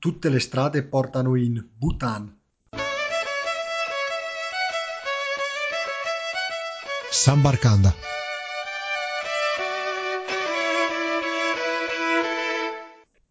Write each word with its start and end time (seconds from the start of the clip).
tutte 0.00 0.30
le 0.30 0.40
strade 0.40 0.82
portano 0.82 1.36
in 1.36 1.62
Bhutan. 1.76 2.34
Sambarkanda. 7.10 7.92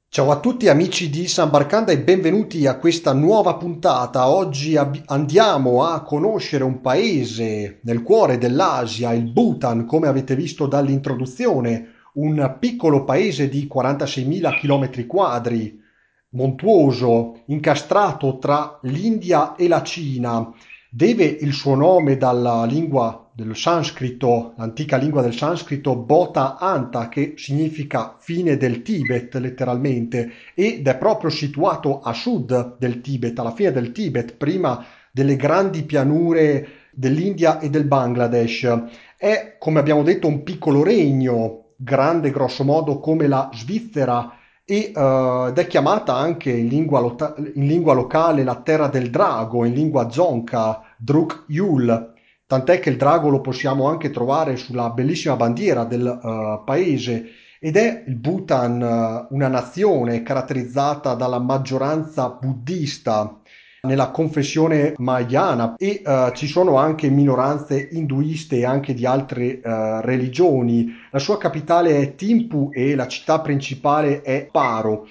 Ciao 0.10 0.30
a 0.30 0.40
tutti 0.40 0.68
amici 0.68 1.10
di 1.10 1.28
San 1.28 1.50
Barcanda 1.50 1.92
e 1.92 2.02
benvenuti 2.02 2.68
a 2.68 2.78
questa 2.78 3.14
nuova 3.14 3.56
puntata. 3.56 4.30
Oggi 4.30 4.78
ab- 4.78 5.02
andiamo 5.08 5.86
a 5.86 6.04
conoscere 6.04 6.64
un 6.64 6.82
paese 6.82 7.80
nel 7.82 8.04
cuore 8.04 8.38
dell'Asia, 8.38 9.12
il 9.14 9.32
Bhutan, 9.32 9.86
come 9.86 10.08
avete 10.08 10.36
visto 10.36 10.68
dall'introduzione, 10.68 11.94
un 12.14 12.58
piccolo 12.60 13.06
paese 13.06 13.50
di 13.50 13.68
46.000 13.68 14.60
km 14.60 15.08
quadri, 15.08 15.88
montuoso, 16.32 17.42
incastrato 17.46 18.38
tra 18.38 18.80
l'India 18.84 19.56
e 19.56 19.68
la 19.68 19.82
Cina. 19.82 20.52
Deve 20.92 21.26
il 21.26 21.54
suo 21.54 21.76
nome 21.76 22.18
dalla 22.18 22.66
lingua 22.66 23.30
del 23.32 23.56
sanscrito, 23.56 24.54
l'antica 24.58 24.98
lingua 24.98 25.22
del 25.22 25.36
sanscrito 25.36 25.96
Bota 25.96 26.58
Anta, 26.58 27.10
che 27.10 27.34
significa 27.38 28.18
fine 28.20 28.58
del 28.58 28.82
Tibet 28.82 29.36
letteralmente, 29.36 30.32
ed 30.56 30.88
è 30.88 30.98
proprio 30.98 31.30
situato 31.30 32.02
a 32.02 32.14
sud 32.14 32.78
del 32.80 33.02
Tibet, 33.02 33.38
alla 33.38 33.54
fine 33.54 33.72
del 33.72 33.92
Tibet, 33.92 34.36
prima 34.36 34.84
delle 35.12 35.36
grandi 35.36 35.84
pianure 35.84 36.68
dell'India 36.92 37.60
e 37.60 37.70
del 37.70 37.86
Bangladesh. 37.86 38.84
È, 39.16 39.56
come 39.60 39.80
abbiamo 39.80 40.04
detto, 40.04 40.28
un 40.28 40.44
piccolo 40.44 40.84
regno, 40.84 41.74
grande 41.76 42.32
grosso 42.32 42.64
modo 42.64 43.00
come 43.00 43.28
la 43.28 43.50
Svizzera, 43.54 44.39
e, 44.70 44.92
uh, 44.94 45.48
ed 45.48 45.58
è 45.58 45.66
chiamata 45.66 46.16
anche 46.16 46.52
in 46.52 46.68
lingua, 46.68 47.00
lo- 47.00 47.18
in 47.56 47.66
lingua, 47.66 47.96
locale 47.96 48.44
la 48.44 48.62
terra 48.62 48.88
del 48.88 49.10
drago, 49.10 49.66
in 49.66 49.74
lingua 49.74 50.12
zonca, 50.12 50.82
Druk 50.96 51.46
Yul. 51.48 52.14
Tant'è 52.46 52.80
che 52.80 52.92
il 52.92 52.98
drago 52.98 53.30
lo 53.30 53.42
possiamo 53.42 53.88
anche 53.88 54.12
trovare 54.12 54.58
sulla 54.58 54.92
bellissima 54.92 55.36
bandiera 55.36 55.86
del 55.86 56.06
uh, 56.06 56.64
paese 56.64 57.30
ed 57.60 57.78
è 57.78 58.04
il 58.06 58.16
Bhutan 58.16 58.80
uh, 58.80 59.34
una 59.34 59.48
nazione 59.48 60.22
caratterizzata 60.22 61.16
dalla 61.16 61.40
maggioranza 61.40 62.30
buddista 62.30 63.39
nella 63.82 64.10
confessione 64.12 64.94
mahayana 64.98 65.76
e 65.78 66.02
uh, 66.04 66.32
ci 66.34 66.48
sono 66.48 66.78
anche 66.78 67.10
minoranze 67.10 67.90
induiste 67.92 68.58
e 68.58 68.66
anche 68.66 68.94
di 68.94 69.06
altre 69.06 69.62
religioni. 69.62 70.94
La 71.12 71.20
sua 71.20 71.38
capitale 71.38 72.00
è 72.00 72.16
Timpu 72.16 72.70
e 72.74 72.96
la 72.96 73.08
città 73.08 73.40
principale 73.42 74.22
è 74.22 74.48
Paro. 74.52 75.08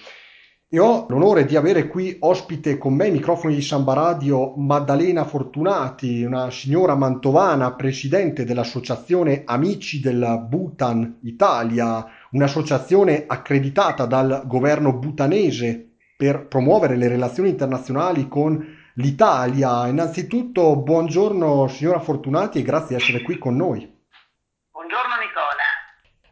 E 0.71 0.79
ho 0.79 1.07
l'onore 1.09 1.47
di 1.47 1.57
avere 1.57 1.89
qui 1.89 2.15
ospite 2.21 2.77
con 2.77 2.93
me 2.93 3.05
ai 3.05 3.11
microfoni 3.11 3.55
di 3.55 3.63
Samba 3.63 3.95
Radio 3.95 4.53
Maddalena 4.55 5.25
Fortunati, 5.25 6.23
una 6.25 6.51
signora 6.51 6.95
mantovana, 6.95 7.73
presidente 7.73 8.45
dell'associazione 8.45 9.45
Amici 9.47 9.99
del 9.99 10.45
Bhutan 10.47 11.21
Italia, 11.23 12.05
un'associazione 12.33 13.25
accreditata 13.27 14.05
dal 14.05 14.43
governo 14.45 14.93
bhutanese 14.93 15.88
per 16.19 16.49
promuovere 16.49 16.97
le 16.97 17.07
relazioni 17.07 17.49
internazionali 17.49 18.27
con 18.27 18.59
l'Italia. 18.95 19.87
Innanzitutto, 19.87 20.75
buongiorno 20.75 21.69
signora 21.69 22.01
Fortunati 22.01 22.59
e 22.59 22.63
grazie 22.63 22.97
di 22.97 23.03
essere 23.03 23.23
qui 23.23 23.39
con 23.39 23.55
noi. 23.55 23.97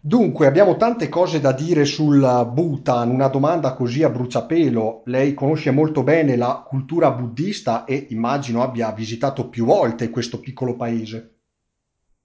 Dunque, 0.01 0.49
abbiamo 0.49 0.77
tante 0.77 1.09
cose 1.09 1.41
da 1.41 1.53
dire 1.53 1.85
sul 1.85 2.19
Bhutan, 2.19 3.11
una 3.11 3.29
domanda 3.29 3.75
così 3.75 4.03
a 4.03 4.09
bruciapelo. 4.09 5.03
Lei 5.07 5.35
conosce 5.35 5.71
molto 5.71 6.03
bene 6.03 6.37
la 6.37 6.65
cultura 6.67 7.13
buddista 7.13 7.85
e 7.85 8.07
immagino 8.11 8.63
abbia 8.63 8.91
visitato 8.91 9.49
più 9.49 9.65
volte 9.65 10.11
questo 10.11 10.41
piccolo 10.41 10.75
paese. 10.75 11.39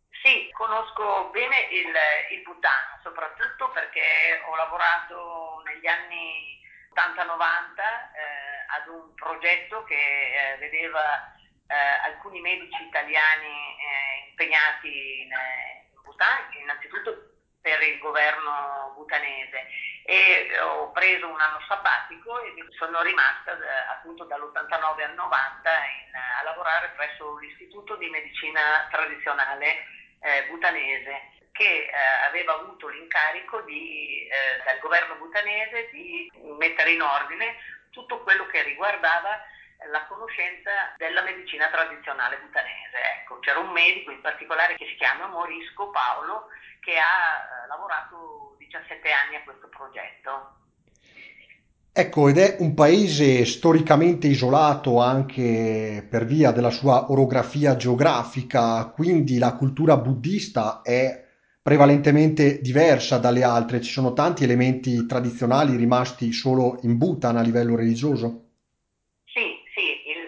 Sì, 0.09 0.49
conosco 0.53 1.29
bene 1.31 1.57
il, 1.73 2.37
il 2.37 2.41
Bhutan, 2.41 3.01
soprattutto 3.03 3.69
perché 3.73 4.41
ho 4.49 4.55
lavorato 4.55 5.61
negli 5.65 5.85
anni 5.85 6.60
80-90 6.60 6.60
ad 8.71 8.87
un 8.87 9.13
progetto 9.15 9.83
che 9.83 9.95
eh, 9.95 10.57
vedeva 10.57 11.33
eh, 11.67 11.75
alcuni 12.05 12.41
medici 12.41 12.83
italiani 12.83 13.47
eh, 13.47 14.29
impegnati 14.29 15.21
in, 15.23 15.31
eh, 15.31 15.87
in 15.93 16.01
Bhutan, 16.03 16.51
innanzitutto 16.59 17.31
per 17.61 17.81
il 17.81 17.99
governo 17.99 18.93
butanese 18.95 19.67
e 20.03 20.59
ho 20.59 20.91
preso 20.91 21.27
un 21.27 21.39
anno 21.39 21.61
sabbatico 21.67 22.41
e 22.41 22.53
sono 22.77 23.01
rimasta 23.01 23.53
eh, 23.53 23.91
appunto 23.91 24.25
dall'89 24.25 25.03
al 25.03 25.13
90 25.13 25.69
in, 25.69 26.15
a 26.39 26.43
lavorare 26.43 26.91
presso 26.95 27.37
l'Istituto 27.37 27.95
di 27.97 28.09
Medicina 28.09 28.87
Tradizionale 28.89 29.85
eh, 30.21 30.47
Butanese 30.49 31.39
che 31.51 31.85
eh, 31.85 31.91
aveva 32.27 32.59
avuto 32.59 32.87
l'incarico 32.87 33.61
di, 33.61 34.27
eh, 34.27 34.63
dal 34.63 34.79
governo 34.79 35.15
butanese 35.15 35.89
di 35.91 36.31
mettere 36.57 36.91
in 36.91 37.01
ordine 37.01 37.55
tutto 37.89 38.21
quello 38.23 38.45
che 38.47 38.63
riguardava 38.63 39.43
la 39.89 40.05
conoscenza 40.05 40.93
della 40.97 41.23
medicina 41.23 41.69
tradizionale 41.69 42.37
butanese. 42.37 42.97
Ecco, 43.21 43.39
c'era 43.39 43.59
un 43.59 43.71
medico 43.71 44.11
in 44.11 44.21
particolare 44.21 44.75
che 44.75 44.85
si 44.85 44.95
chiama 44.95 45.27
Morisco 45.27 45.89
Paolo 45.89 46.47
che 46.79 46.97
ha 46.97 47.63
eh, 47.63 47.67
lavorato 47.67 48.55
17 48.59 49.11
anni 49.11 49.35
a 49.35 49.43
questo 49.43 49.67
progetto. 49.69 50.57
Ecco, 51.93 52.29
ed 52.29 52.37
è 52.37 52.55
un 52.59 52.73
paese 52.73 53.43
storicamente 53.43 54.27
isolato 54.27 55.01
anche 55.01 56.07
per 56.09 56.23
via 56.23 56.51
della 56.51 56.69
sua 56.69 57.11
orografia 57.11 57.75
geografica, 57.75 58.85
quindi 58.95 59.37
la 59.37 59.55
cultura 59.55 59.97
buddista 59.97 60.81
è 60.83 61.30
prevalentemente 61.61 62.59
diversa 62.59 63.17
dalle 63.17 63.43
altre, 63.43 63.81
ci 63.81 63.91
sono 63.91 64.13
tanti 64.13 64.43
elementi 64.43 65.05
tradizionali 65.05 65.75
rimasti 65.75 66.31
solo 66.33 66.79
in 66.83 66.97
Bhutan 66.97 67.37
a 67.37 67.41
livello 67.41 67.75
religioso. 67.75 68.49
Sì, 69.25 69.61
sì, 69.73 70.09
il, 70.09 70.25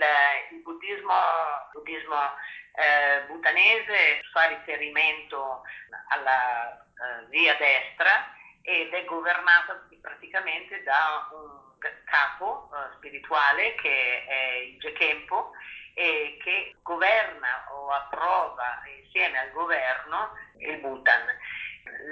il 0.54 0.62
buddismo, 0.62 1.14
buddismo 1.74 2.16
eh, 2.76 3.26
bhutanese 3.28 4.22
fa 4.32 4.48
riferimento 4.48 5.62
alla 6.10 6.74
eh, 6.74 7.28
via 7.30 7.56
destra 7.58 8.34
ed 8.62 8.94
è 8.94 9.06
governata 9.06 9.88
praticamente 10.02 10.82
da 10.84 11.30
un 11.34 11.64
capo 12.06 12.70
eh, 12.72 12.96
spirituale 12.98 13.76
che 13.76 14.26
è 14.26 14.72
il 14.72 14.80
Gekempo 14.80 15.52
e 15.94 16.38
che 16.42 16.76
governa 16.82 17.68
o 17.72 17.90
approva 17.92 18.82
insieme 19.04 19.40
al 19.40 19.52
governo 19.52 20.38
il 20.58 20.78
Bhutan. 20.78 21.26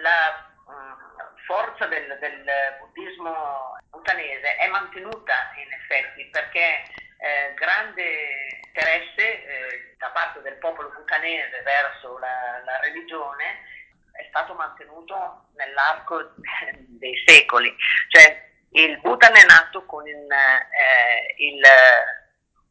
La 0.01 0.51
uh, 0.65 1.45
forza 1.45 1.85
del, 1.87 2.17
del, 2.19 2.45
buddismo 2.79 3.77
bhutanese 3.89 4.55
è 4.57 4.67
mantenuta 4.67 5.51
in 5.55 5.71
effetti 5.73 6.25
perché 6.25 6.83
eh, 7.17 7.53
grande 7.55 8.61
interesse 8.65 9.43
eh, 9.45 9.95
da 9.97 10.09
parte 10.09 10.41
del 10.41 10.55
popolo 10.55 10.89
bhutanese 10.89 11.61
verso 11.61 12.17
la, 12.19 12.61
la 12.63 12.79
religione 12.79 13.69
è 14.13 14.25
stato 14.29 14.53
mantenuto 14.53 15.45
nell'arco 15.55 16.33
dei 16.99 17.21
secoli. 17.25 17.75
Cioè, 18.09 18.49
il 18.71 18.99
Bhutan 18.99 19.35
è 19.35 19.45
nato 19.45 19.85
con, 19.85 20.07
il, 20.07 20.27
eh, 20.31 21.33
il, 21.37 21.61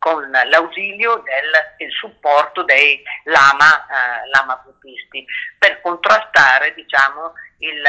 con 0.00 0.30
l'ausilio 0.30 1.16
del 1.16 1.86
il 1.86 1.92
supporto 1.92 2.62
dei 2.64 3.02
lama, 3.24 3.86
eh, 3.86 4.28
lama 4.32 4.56
buddisti 4.64 5.24
per 5.58 5.82
contrastare 5.82 6.72
diciamo, 6.72 7.34
il, 7.58 7.82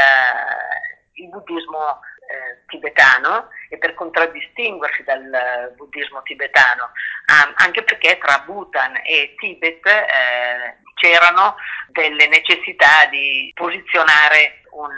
il 1.13 1.29
buddismo 1.29 2.01
eh, 2.27 2.63
tibetano 2.67 3.47
e 3.69 3.77
per 3.77 3.93
contraddistinguersi 3.93 5.03
dal 5.03 5.73
buddismo 5.77 6.21
tibetano, 6.23 6.91
um, 7.31 7.53
anche 7.55 7.81
perché 7.83 8.17
tra 8.17 8.39
Bhutan 8.39 8.99
e 9.05 9.33
Tibet 9.37 9.85
eh, 9.85 10.77
c'erano 10.95 11.55
delle 11.87 12.27
necessità 12.27 13.05
di 13.09 13.51
posizionare 13.55 14.63
un, 14.71 14.95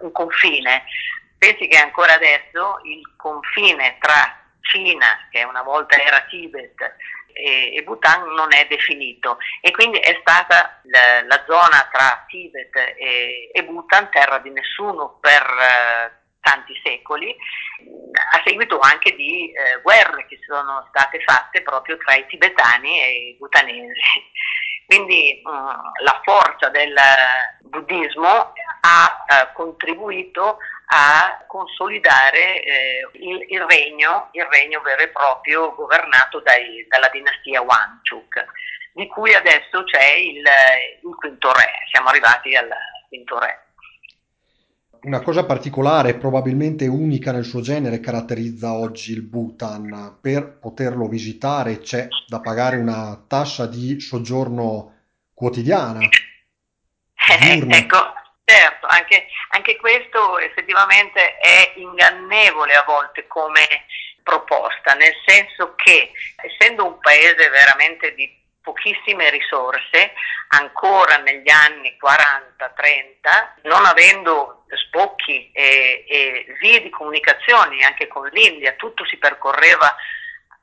un 0.00 0.10
confine. 0.10 0.82
Pensi 1.38 1.68
che 1.68 1.78
ancora 1.78 2.14
adesso 2.14 2.80
il 2.82 3.14
confine 3.16 3.98
tra 4.00 4.45
Cina, 4.70 5.28
che 5.30 5.44
una 5.44 5.62
volta 5.62 5.96
era 5.96 6.24
Tibet, 6.28 6.96
e, 7.36 7.74
e 7.74 7.82
Bhutan 7.82 8.32
non 8.32 8.52
è 8.54 8.66
definito 8.66 9.36
e 9.60 9.70
quindi 9.70 9.98
è 9.98 10.16
stata 10.20 10.80
la, 10.84 11.22
la 11.26 11.44
zona 11.46 11.86
tra 11.92 12.24
Tibet 12.26 12.74
e, 12.74 13.50
e, 13.52 13.64
Bhutan 13.64 14.08
terra 14.10 14.38
di 14.38 14.50
nessuno 14.50 15.18
per 15.20 15.42
eh, 15.42 16.24
tanti 16.40 16.72
secoli, 16.82 17.36
a 18.32 18.42
seguito 18.44 18.78
anche 18.78 19.14
di 19.14 19.52
eh, 19.52 19.80
guerre 19.82 20.26
che 20.26 20.38
sono 20.46 20.86
state 20.88 21.20
fatte 21.26 21.60
proprio 21.62 21.98
tra 21.98 22.14
i 22.14 22.26
tibetani 22.26 23.02
e 23.02 23.10
i 23.10 23.36
bhutanesi. 23.36 24.00
Quindi 24.86 25.42
mh, 25.44 25.50
mm, 25.50 26.04
la 26.04 26.20
forza 26.22 26.68
del 26.68 26.94
buddismo 27.62 28.52
ha 28.80 29.24
eh, 29.28 29.52
contribuito 29.52 30.58
a 30.86 31.44
consolidare 31.46 32.62
eh, 32.62 33.08
il, 33.14 33.44
il, 33.48 33.60
regno, 33.62 34.28
il 34.32 34.44
regno 34.44 34.80
vero 34.82 35.02
e 35.02 35.08
proprio 35.08 35.74
governato 35.74 36.40
dai, 36.40 36.86
dalla 36.88 37.08
dinastia 37.12 37.62
Wanchuk, 37.62 38.44
di 38.92 39.06
cui 39.08 39.34
adesso 39.34 39.82
c'è 39.84 40.12
il, 40.14 40.44
il 41.02 41.14
quinto 41.16 41.52
re, 41.52 41.70
siamo 41.90 42.08
arrivati 42.08 42.54
al 42.54 42.68
quinto 43.08 43.38
re. 43.38 43.60
Una 45.02 45.20
cosa 45.20 45.44
particolare, 45.44 46.14
probabilmente 46.14 46.86
unica 46.88 47.30
nel 47.30 47.44
suo 47.44 47.60
genere, 47.60 48.00
caratterizza 48.00 48.72
oggi 48.72 49.12
il 49.12 49.22
Bhutan. 49.22 50.18
Per 50.20 50.58
poterlo 50.58 51.06
visitare 51.06 51.78
c'è 51.78 52.08
da 52.26 52.40
pagare 52.40 52.76
una 52.76 53.22
tassa 53.28 53.66
di 53.66 54.00
soggiorno 54.00 54.94
quotidiana. 55.32 56.00
Eh, 56.00 57.66
ecco, 57.68 57.98
certo, 58.86 58.88
anche, 58.88 59.26
anche 59.50 59.76
questo 59.76 60.38
effettivamente 60.38 61.38
è 61.38 61.72
ingannevole 61.76 62.74
a 62.74 62.84
volte 62.84 63.26
come 63.26 63.66
proposta, 64.22 64.94
nel 64.94 65.14
senso 65.24 65.74
che 65.74 66.10
essendo 66.42 66.84
un 66.86 66.98
paese 66.98 67.48
veramente 67.48 68.14
di 68.14 68.44
pochissime 68.60 69.30
risorse, 69.30 70.12
ancora 70.48 71.18
negli 71.18 71.50
anni 71.50 71.96
40-30, 72.02 73.68
non 73.68 73.84
avendo 73.84 74.64
spocchi 74.88 75.52
e, 75.52 76.04
e, 76.08 76.46
vie 76.60 76.82
di 76.82 76.90
comunicazione 76.90 77.84
anche 77.84 78.08
con 78.08 78.26
l'India, 78.32 78.72
tutto 78.72 79.04
si 79.06 79.18
percorreva 79.18 79.94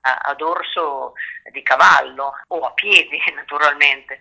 a, 0.01 0.15
a 0.15 0.33
dorso 0.33 1.13
di 1.51 1.63
cavallo 1.63 2.33
o 2.47 2.59
a 2.59 2.71
piedi 2.71 3.21
naturalmente 3.33 4.19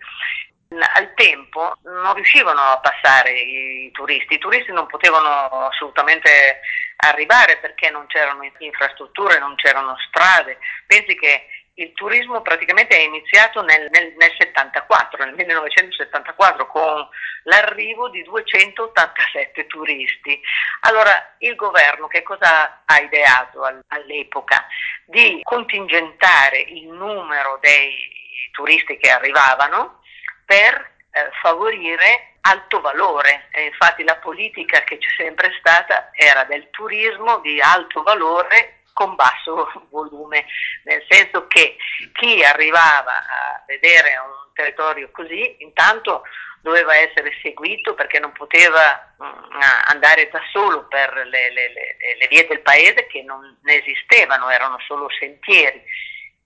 al 0.81 1.13
tempo 1.15 1.77
non 1.83 2.13
riuscivano 2.13 2.59
a 2.59 2.79
passare 2.79 3.31
i 3.31 3.91
turisti, 3.91 4.35
i 4.35 4.39
turisti 4.39 4.71
non 4.71 4.87
potevano 4.87 5.67
assolutamente 5.67 6.59
arrivare 6.97 7.57
perché 7.57 7.89
non 7.89 8.05
c'erano 8.07 8.49
infrastrutture, 8.59 9.39
non 9.39 9.55
c'erano 9.55 9.95
strade. 10.07 10.57
Pensi 10.87 11.15
che 11.15 11.47
il 11.75 11.91
turismo 11.93 12.41
praticamente 12.41 12.95
è 12.95 13.01
iniziato 13.01 13.61
nel, 13.63 13.87
nel, 13.89 14.13
nel 14.17 14.31
74, 14.37 15.25
nel 15.25 15.33
1974, 15.33 16.67
con 16.67 17.07
l'arrivo 17.43 18.09
di 18.09 18.21
287 18.23 19.65
turisti. 19.67 20.39
Allora 20.81 21.35
il 21.39 21.55
governo 21.55 22.07
che 22.07 22.21
cosa 22.21 22.83
ha 22.85 22.99
ideato 22.99 23.63
all'epoca? 23.87 24.65
Di 25.05 25.39
contingentare 25.43 26.59
il 26.59 26.87
numero 26.89 27.57
dei 27.59 28.21
turisti 28.51 28.97
che 28.97 29.09
arrivavano 29.09 30.01
per 30.45 30.91
eh, 31.11 31.29
favorire 31.41 32.33
alto 32.41 32.81
valore. 32.81 33.47
E 33.51 33.65
infatti 33.65 34.03
la 34.03 34.17
politica 34.17 34.83
che 34.83 34.97
c'è 34.97 35.09
sempre 35.17 35.53
stata 35.59 36.09
era 36.13 36.43
del 36.45 36.69
turismo 36.71 37.39
di 37.39 37.59
alto 37.61 38.03
valore 38.03 38.81
con 38.93 39.15
basso 39.15 39.71
volume, 39.89 40.45
nel 40.83 41.03
senso 41.09 41.47
che 41.47 41.77
chi 42.13 42.43
arrivava 42.43 43.17
a 43.17 43.63
vedere 43.67 44.17
un 44.17 44.53
territorio 44.53 45.09
così 45.11 45.55
intanto 45.59 46.23
doveva 46.61 46.95
essere 46.95 47.37
seguito 47.41 47.93
perché 47.93 48.19
non 48.19 48.31
poteva 48.31 49.13
mh, 49.17 49.25
mm, 49.25 49.61
andare 49.87 50.29
da 50.29 50.41
solo 50.51 50.87
per 50.87 51.11
le, 51.13 51.51
le, 51.51 51.73
le, 51.73 51.97
le 52.17 52.27
vie 52.27 52.47
del 52.47 52.61
paese 52.61 53.05
che 53.07 53.21
non 53.21 53.59
esistevano, 53.65 54.49
erano 54.49 54.79
solo 54.87 55.09
sentieri 55.19 55.83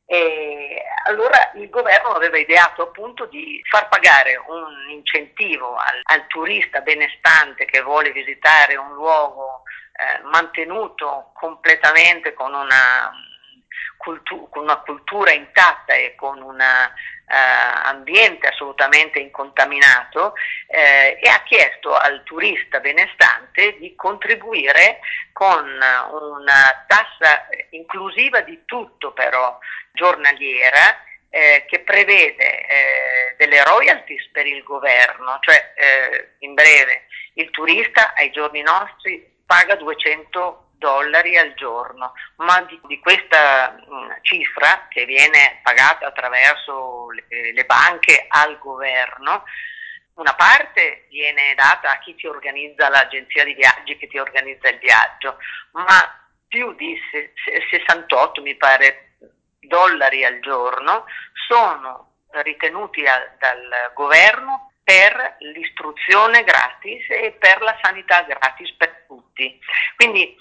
e 0.09 0.83
allora 1.07 1.51
il 1.55 1.69
governo 1.69 2.11
aveva 2.11 2.37
ideato 2.37 2.81
appunto 2.81 3.25
di 3.25 3.61
far 3.69 3.89
pagare 3.89 4.41
un 4.47 4.89
incentivo 4.89 5.75
al, 5.75 5.99
al 6.03 6.27
turista 6.27 6.79
benestante 6.79 7.65
che 7.65 7.81
vuole 7.81 8.13
visitare 8.13 8.77
un 8.77 8.93
luogo 8.93 9.63
eh, 9.91 10.23
mantenuto 10.23 11.31
completamente 11.33 12.33
con 12.33 12.53
una, 12.53 13.11
cultu- 13.97 14.49
con 14.49 14.63
una, 14.63 14.77
cultura 14.77 15.31
intatta 15.31 15.93
e 15.93 16.15
con 16.15 16.41
un 16.41 16.59
uh, 16.59 17.87
ambiente 17.87 18.47
assolutamente 18.47 19.19
incontaminato 19.19 20.33
eh, 20.67 21.19
e 21.21 21.29
ha 21.29 21.41
chiesto 21.43 21.93
al 21.93 22.23
turista 22.23 22.79
benestante 22.79 23.77
di 23.79 23.95
contribuire 23.95 24.99
con 25.33 25.65
una 25.65 26.85
tassa 26.87 27.47
inclusiva 27.71 28.41
di 28.41 28.61
tutto 28.65 29.11
però 29.11 29.59
giornaliera 29.91 31.03
eh, 31.29 31.65
che 31.67 31.79
prevede 31.79 32.65
eh, 32.65 33.35
delle 33.37 33.63
royalties 33.63 34.29
per 34.31 34.45
il 34.45 34.63
governo, 34.63 35.37
cioè 35.41 35.73
eh, 35.75 36.29
in 36.39 36.53
breve 36.53 37.07
il 37.33 37.49
turista 37.51 38.13
ai 38.15 38.31
giorni 38.31 38.61
nostri 38.61 39.35
paga 39.45 39.75
200 39.75 40.66
dollari 40.77 41.37
al 41.37 41.53
giorno, 41.55 42.13
ma 42.37 42.61
di, 42.61 42.79
di 42.85 42.99
questa 42.99 43.71
mh, 43.71 43.95
mm, 43.95 44.11
cifra 44.21 44.87
che 44.89 45.05
viene 45.05 45.59
pagata 45.63 46.07
attraverso 46.07 47.09
le, 47.11 47.53
le 47.53 47.65
banche 47.65 48.25
al 48.27 48.57
governo, 48.59 49.43
una 50.15 50.33
parte 50.33 51.05
viene 51.09 51.53
data 51.55 51.91
a 51.91 51.99
chi 51.99 52.15
ti 52.15 52.27
organizza 52.27 52.89
l'agenzia 52.89 53.43
di 53.43 53.53
viaggi 53.53 53.97
che 53.97 54.07
ti 54.07 54.17
organizza 54.17 54.69
il 54.69 54.79
viaggio, 54.79 55.37
ma 55.71 56.27
più 56.47 56.73
di 56.73 56.97
68 57.69 58.41
mi 58.41 58.55
pare 58.55 59.15
dollari 59.59 60.23
al 60.25 60.39
giorno 60.39 61.05
sono 61.47 62.13
ritenuti 62.41 63.05
a, 63.05 63.35
dal 63.37 63.91
governo 63.93 64.71
per 64.83 65.35
l'istruzione 65.39 66.43
gratis 66.43 67.05
e 67.09 67.35
per 67.37 67.61
la 67.61 67.77
sanità 67.81 68.21
gratis 68.21 68.73
per 68.75 69.03
tutti. 69.05 69.59
Quindi 69.95 70.35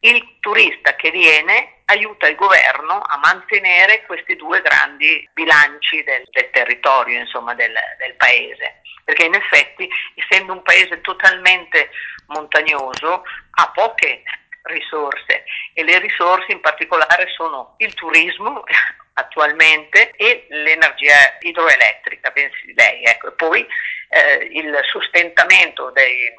il 0.00 0.36
turista 0.40 0.94
che 0.96 1.10
viene 1.10 1.82
aiuta 1.86 2.28
il 2.28 2.36
governo 2.36 3.00
a 3.00 3.18
mantenere 3.18 4.04
questi 4.06 4.36
due 4.36 4.62
grandi 4.62 5.28
bilanci 5.32 6.02
del, 6.04 6.22
del 6.30 6.50
territorio, 6.50 7.18
insomma, 7.18 7.54
del, 7.54 7.74
del, 7.98 8.14
paese, 8.14 8.80
perché 9.04 9.24
in 9.24 9.34
effetti, 9.34 9.88
essendo 10.14 10.52
un 10.52 10.62
paese 10.62 11.00
totalmente 11.00 11.90
montagnoso, 12.26 13.24
ha 13.50 13.70
poche 13.74 14.22
risorse 14.62 15.44
e 15.74 15.82
le 15.82 15.98
risorse 15.98 16.52
in 16.52 16.60
particolare 16.60 17.26
sono 17.34 17.74
il 17.78 17.92
turismo 17.94 18.62
attualmente 19.14 20.12
e 20.16 20.46
l'energia 20.48 21.36
idroelettrica, 21.40 22.30
pensi 22.30 22.72
lei, 22.74 23.02
ecco. 23.04 23.28
e 23.28 23.32
poi 23.32 23.66
eh, 24.08 24.48
il 24.52 24.78
sostentamento 24.84 25.90
dei, 25.90 26.32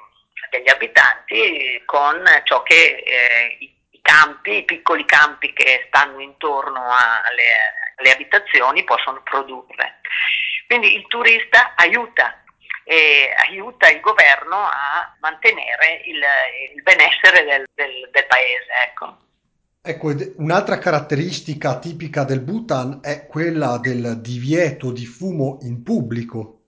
degli 0.51 0.69
abitanti 0.69 1.81
con 1.85 2.23
ciò 2.43 2.61
che 2.61 3.01
eh, 3.03 3.57
i, 3.59 3.73
i 3.91 3.99
campi, 4.01 4.57
i 4.57 4.65
piccoli 4.65 5.05
campi 5.05 5.53
che 5.53 5.85
stanno 5.87 6.19
intorno 6.19 6.81
alle, 6.83 7.95
alle 7.95 8.11
abitazioni 8.11 8.83
possono 8.83 9.21
produrre. 9.23 10.01
Quindi 10.67 10.95
il 10.95 11.07
turista 11.07 11.73
aiuta 11.75 12.43
e 12.83 13.33
aiuta 13.47 13.89
il 13.89 14.01
governo 14.01 14.57
a 14.57 15.15
mantenere 15.21 16.01
il, 16.05 16.21
il 16.75 16.83
benessere 16.83 17.43
del, 17.45 17.65
del, 17.73 18.09
del 18.11 18.27
paese. 18.27 18.67
Ecco. 18.87 19.17
Ecco, 19.83 20.13
un'altra 20.35 20.77
caratteristica 20.77 21.79
tipica 21.79 22.23
del 22.23 22.41
Bhutan 22.41 22.99
è 23.01 23.25
quella 23.25 23.79
del 23.79 24.19
divieto 24.21 24.91
di 24.91 25.05
fumo 25.05 25.57
in 25.61 25.81
pubblico. 25.81 26.59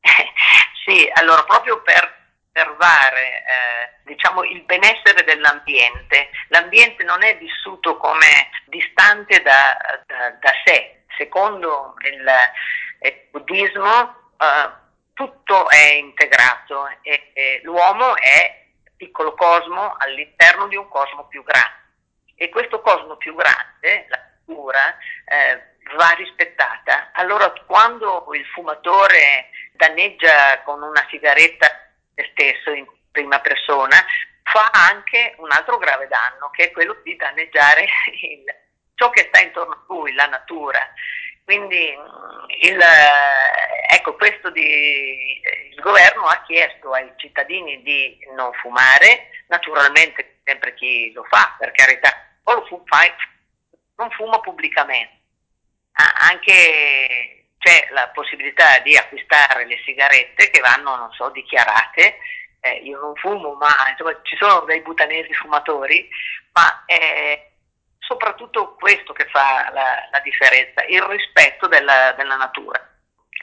sì, 0.86 1.10
allora 1.12 1.42
proprio 1.44 1.82
per 1.82 2.19
preservare 2.60 3.22
eh, 3.24 4.00
diciamo, 4.04 4.44
il 4.44 4.62
benessere 4.62 5.24
dell'ambiente, 5.24 6.30
l'ambiente 6.48 7.04
non 7.04 7.22
è 7.22 7.36
vissuto 7.38 7.96
come 7.96 8.50
distante 8.66 9.40
da, 9.42 9.76
da, 10.06 10.30
da 10.30 10.52
sé. 10.64 11.02
Secondo 11.16 11.94
il, 12.00 12.30
il 13.02 13.14
buddismo 13.30 14.32
eh, 14.38 14.70
tutto 15.14 15.68
è 15.68 15.92
integrato 15.94 16.88
e, 17.02 17.30
e 17.32 17.60
l'uomo 17.64 18.16
è 18.16 18.64
piccolo 18.96 19.34
cosmo 19.34 19.96
all'interno 19.98 20.68
di 20.68 20.76
un 20.76 20.88
cosmo 20.88 21.26
più 21.26 21.42
grande 21.42 21.78
e 22.36 22.48
questo 22.48 22.80
cosmo 22.80 23.16
più 23.16 23.34
grande, 23.34 24.06
la 24.08 24.18
natura, 24.46 24.96
eh, 25.26 25.62
va 25.94 26.10
rispettata. 26.16 27.10
Allora 27.12 27.52
quando 27.66 28.26
il 28.32 28.44
fumatore 28.46 29.50
danneggia 29.72 30.62
con 30.62 30.82
una 30.82 31.06
sigaretta 31.10 31.89
stesso 32.32 32.70
in 32.72 32.86
prima 33.10 33.40
persona, 33.40 34.04
fa 34.42 34.70
anche 34.72 35.34
un 35.38 35.50
altro 35.50 35.78
grave 35.78 36.08
danno, 36.08 36.50
che 36.50 36.64
è 36.64 36.70
quello 36.72 36.96
di 37.02 37.16
danneggiare 37.16 37.86
il, 38.22 38.44
ciò 38.94 39.10
che 39.10 39.26
sta 39.28 39.40
intorno 39.40 39.72
a 39.72 39.84
lui, 39.88 40.12
la 40.12 40.26
natura. 40.26 40.92
Quindi 41.44 41.96
mm, 41.96 42.44
il, 42.62 42.80
ecco, 43.90 44.16
di, 44.52 45.40
il 45.70 45.80
governo 45.80 46.26
ha 46.26 46.42
chiesto 46.42 46.92
ai 46.92 47.10
cittadini 47.16 47.82
di 47.82 48.18
non 48.34 48.52
fumare, 48.54 49.30
naturalmente 49.48 50.40
sempre 50.44 50.74
chi 50.74 51.12
lo 51.12 51.24
fa, 51.24 51.56
per 51.58 51.72
carità, 51.72 52.10
o 52.44 52.54
lo 52.54 52.66
fu, 52.66 52.82
fai, 52.86 53.12
non 53.96 54.10
fuma 54.10 54.40
pubblicamente. 54.40 55.18
Anche 56.30 57.39
c'è 57.60 57.88
la 57.90 58.08
possibilità 58.08 58.78
di 58.80 58.96
acquistare 58.96 59.66
le 59.66 59.78
sigarette 59.84 60.50
che 60.50 60.60
vanno, 60.60 60.96
non 60.96 61.12
so, 61.12 61.28
dichiarate 61.28 62.16
eh, 62.60 62.80
io 62.84 63.00
non 63.00 63.14
fumo, 63.16 63.54
ma 63.54 63.68
insomma, 63.90 64.18
ci 64.22 64.36
sono 64.36 64.60
dei 64.60 64.80
butanesi 64.80 65.32
fumatori, 65.34 66.08
ma 66.52 66.84
è 66.86 67.48
soprattutto 67.98 68.74
questo 68.74 69.12
che 69.12 69.26
fa 69.30 69.70
la, 69.72 70.08
la 70.10 70.20
differenza, 70.20 70.84
il 70.84 71.02
rispetto 71.02 71.66
della, 71.68 72.12
della 72.12 72.36
natura. 72.36 72.78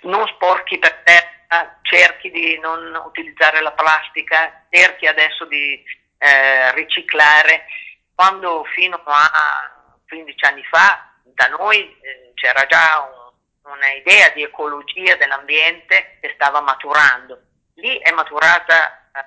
Non 0.03 0.27
sporchi 0.27 0.77
per 0.77 1.01
terra, 1.03 1.79
cerchi 1.81 2.29
di 2.29 2.59
non 2.59 2.93
utilizzare 3.05 3.62
la 3.62 3.71
plastica, 3.71 4.65
cerchi 4.69 5.07
adesso 5.07 5.45
di 5.45 5.83
eh, 6.19 6.71
riciclare, 6.74 7.65
quando 8.13 8.63
fino 8.75 9.01
a 9.03 9.71
15 10.07 10.45
anni 10.45 10.63
fa 10.65 11.12
da 11.24 11.47
noi 11.47 11.97
eh, 12.01 12.31
c'era 12.36 12.65
già 12.65 13.00
un, 13.00 13.16
una 13.71 13.91
idea 13.91 14.29
di 14.29 14.43
ecologia 14.43 15.15
dell'ambiente 15.15 16.17
che 16.21 16.31
stava 16.36 16.62
maturando. 16.62 17.41
Lì 17.75 17.97
è 18.00 18.12
maturata 18.12 19.09
eh, 19.13 19.25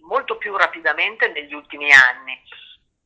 molto 0.00 0.36
più 0.36 0.56
rapidamente 0.56 1.28
negli 1.28 1.54
ultimi 1.54 1.92
anni. 1.92 2.40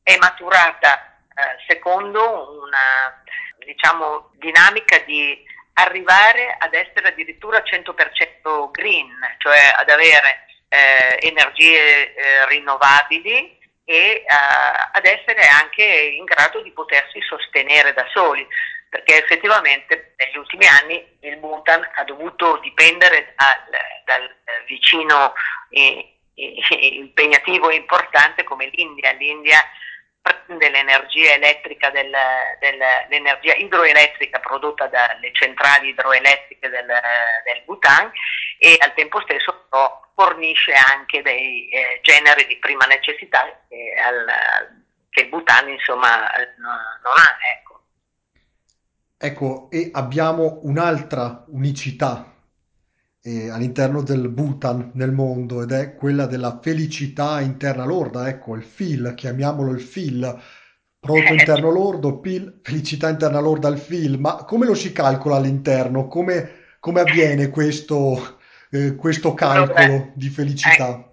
È 0.03 0.17
maturata 0.17 1.17
eh, 1.35 1.63
secondo 1.67 2.61
una 2.61 3.23
diciamo, 3.65 4.31
dinamica 4.33 4.97
di 4.99 5.43
arrivare 5.73 6.55
ad 6.59 6.73
essere 6.73 7.09
addirittura 7.09 7.59
100% 7.59 8.71
green, 8.71 9.17
cioè 9.37 9.73
ad 9.77 9.89
avere 9.89 10.45
eh, 10.67 11.17
energie 11.21 12.13
eh, 12.13 12.47
rinnovabili 12.47 13.59
e 13.83 14.23
uh, 14.25 14.89
ad 14.93 15.05
essere 15.05 15.45
anche 15.47 15.83
in 15.83 16.23
grado 16.23 16.61
di 16.61 16.71
potersi 16.71 17.19
sostenere 17.21 17.93
da 17.93 18.05
soli, 18.13 18.47
perché 18.91 19.23
effettivamente 19.23 20.15
negli 20.17 20.35
ultimi 20.35 20.67
anni 20.67 21.01
il 21.21 21.37
Bhutan 21.37 21.81
ha 21.95 22.03
dovuto 22.03 22.57
dipendere 22.57 23.33
dal, 23.37 23.79
dal 24.03 24.35
vicino 24.67 25.33
eh, 25.69 26.17
impegnativo 26.35 27.69
e 27.69 27.75
importante 27.75 28.43
come 28.43 28.69
l'India. 28.73 29.13
L'India 29.13 29.59
prende 30.21 30.69
l'energia 30.69 31.35
elettrica 31.35 31.89
del, 31.89 32.13
del, 32.59 32.77
l'energia 33.07 33.55
idroelettrica 33.55 34.39
prodotta 34.39 34.87
dalle 34.87 35.31
centrali 35.31 35.87
idroelettriche 35.87 36.67
del, 36.67 36.85
del 36.85 37.61
Bhutan 37.63 38.11
e 38.57 38.75
al 38.77 38.93
tempo 38.93 39.21
stesso 39.21 39.67
però 39.69 40.11
fornisce 40.13 40.73
anche 40.73 41.21
dei 41.21 41.69
eh, 41.69 41.99
generi 42.03 42.45
di 42.45 42.57
prima 42.57 42.85
necessità 42.87 43.57
che, 43.69 43.93
al, 43.97 44.27
che 45.09 45.21
il 45.21 45.29
Bhutan 45.29 45.69
insomma 45.69 46.29
non 46.57 47.13
ha. 47.15 47.37
Ecco. 47.53 47.70
Ecco, 49.23 49.69
e 49.69 49.91
abbiamo 49.93 50.61
un'altra 50.63 51.45
unicità 51.49 52.33
eh, 53.21 53.51
all'interno 53.51 54.01
del 54.01 54.29
Bhutan 54.29 54.91
nel 54.95 55.11
mondo 55.11 55.61
ed 55.61 55.71
è 55.71 55.93
quella 55.93 56.25
della 56.25 56.59
felicità 56.59 57.39
interna 57.39 57.85
lorda, 57.85 58.27
ecco 58.27 58.55
il 58.55 58.63
FIL, 58.63 59.13
chiamiamolo 59.15 59.71
il 59.73 59.79
FIL, 59.79 60.41
prodotto 60.99 61.33
interno 61.33 61.69
lordo, 61.69 62.19
PIL, 62.19 62.61
felicità 62.63 63.09
interna 63.09 63.39
lorda 63.39 63.67
il 63.67 63.77
FIL, 63.77 64.17
ma 64.17 64.37
come 64.37 64.65
lo 64.65 64.73
si 64.73 64.91
calcola 64.91 65.35
all'interno? 65.35 66.07
Come, 66.07 66.75
come 66.79 67.01
avviene 67.01 67.49
questo, 67.49 68.39
eh, 68.71 68.95
questo 68.95 69.35
calcolo 69.35 70.13
di 70.15 70.29
felicità? 70.29 71.09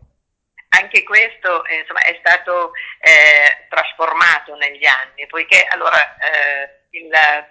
Anche 0.70 1.02
questo 1.02 1.62
insomma, 1.78 2.00
è 2.04 2.16
stato 2.20 2.72
eh, 3.00 3.66
trasformato 3.68 4.54
negli 4.56 4.86
anni, 4.86 5.26
poiché 5.28 5.66
allora 5.70 6.16
eh, 6.16 6.77
il 6.98 7.10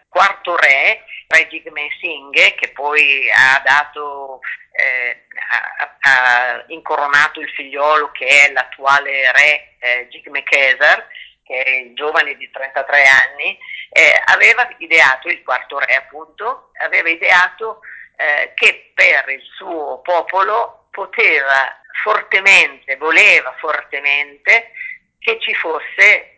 quarto 0.09 0.55
re, 0.55 1.03
re 1.27 1.47
Jigme 1.47 1.87
Singh, 1.99 2.55
che 2.55 2.71
poi 2.71 3.29
ha 3.31 3.61
dato, 3.63 4.39
eh, 4.71 5.25
ha, 5.51 5.97
ha, 5.99 6.63
incoronato 6.67 7.39
il 7.39 7.49
figliolo 7.49 8.11
che 8.11 8.25
è 8.25 8.51
l'attuale 8.51 9.31
re 9.31 9.75
eh, 9.79 10.07
Jigme 10.09 10.43
Kesar, 10.43 11.07
che 11.43 11.63
è 11.63 11.69
il 11.69 11.95
giovane 11.95 12.35
di 12.35 12.49
33 12.49 13.03
anni, 13.03 13.57
eh, 13.91 14.21
aveva 14.25 14.67
ideato, 14.79 15.29
il 15.29 15.43
quarto 15.43 15.79
re 15.79 15.95
appunto, 15.95 16.71
aveva 16.79 17.09
ideato 17.09 17.79
eh, 18.17 18.51
che 18.55 18.91
per 18.93 19.29
il 19.29 19.41
suo 19.55 20.01
popolo 20.01 20.87
poteva 20.91 21.79
fortemente, 22.03 22.95
voleva 22.97 23.53
fortemente 23.59 24.71
che 25.19 25.39
ci 25.39 25.53
fosse 25.53 25.85
eh, 25.95 26.35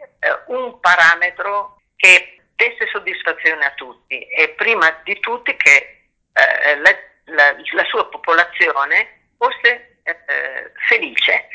un 0.47 0.79
parametro 0.79 1.81
che 1.95 2.38
desse 2.59 2.87
soddisfazione 2.91 3.63
a 3.63 3.71
tutti 3.71 4.19
e 4.19 4.49
prima 4.49 4.99
di 5.05 5.17
tutti 5.21 5.55
che 5.55 6.03
eh, 6.33 6.75
la, 6.75 6.93
la, 7.23 7.55
la, 7.71 7.85
sua 7.85 8.05
popolazione 8.09 9.29
fosse 9.37 10.01
eh, 10.03 10.71
felice. 10.89 11.47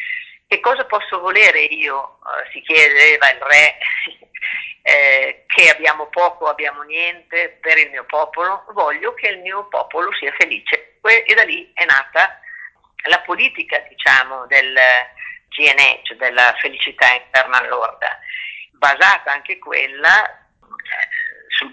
Che 0.46 0.60
cosa 0.60 0.86
posso 0.86 1.20
volere 1.20 1.60
io? 1.60 2.18
Eh, 2.24 2.50
si 2.52 2.62
chiedeva 2.62 3.30
il 3.30 3.38
re, 3.38 3.76
eh, 4.82 5.44
che 5.46 5.68
abbiamo 5.68 6.06
poco, 6.06 6.46
abbiamo 6.46 6.82
niente 6.82 7.58
per 7.60 7.76
il 7.76 7.90
mio 7.90 8.04
popolo, 8.04 8.64
voglio 8.72 9.12
che 9.12 9.28
il 9.28 9.40
mio 9.40 9.68
popolo 9.68 10.10
sia 10.14 10.32
felice. 10.38 11.00
E 11.02 11.34
da 11.34 11.42
lì 11.42 11.70
è 11.74 11.84
nata 11.84 12.40
la 13.10 13.20
politica, 13.20 13.78
diciamo, 13.90 14.46
del 14.46 14.74
GNH, 15.48 16.14
della 16.16 16.54
felicità 16.60 17.12
interna 17.12 17.60
lorda, 17.68 18.18
basata 18.72 19.32
anche 19.32 19.58
quella 19.58 20.43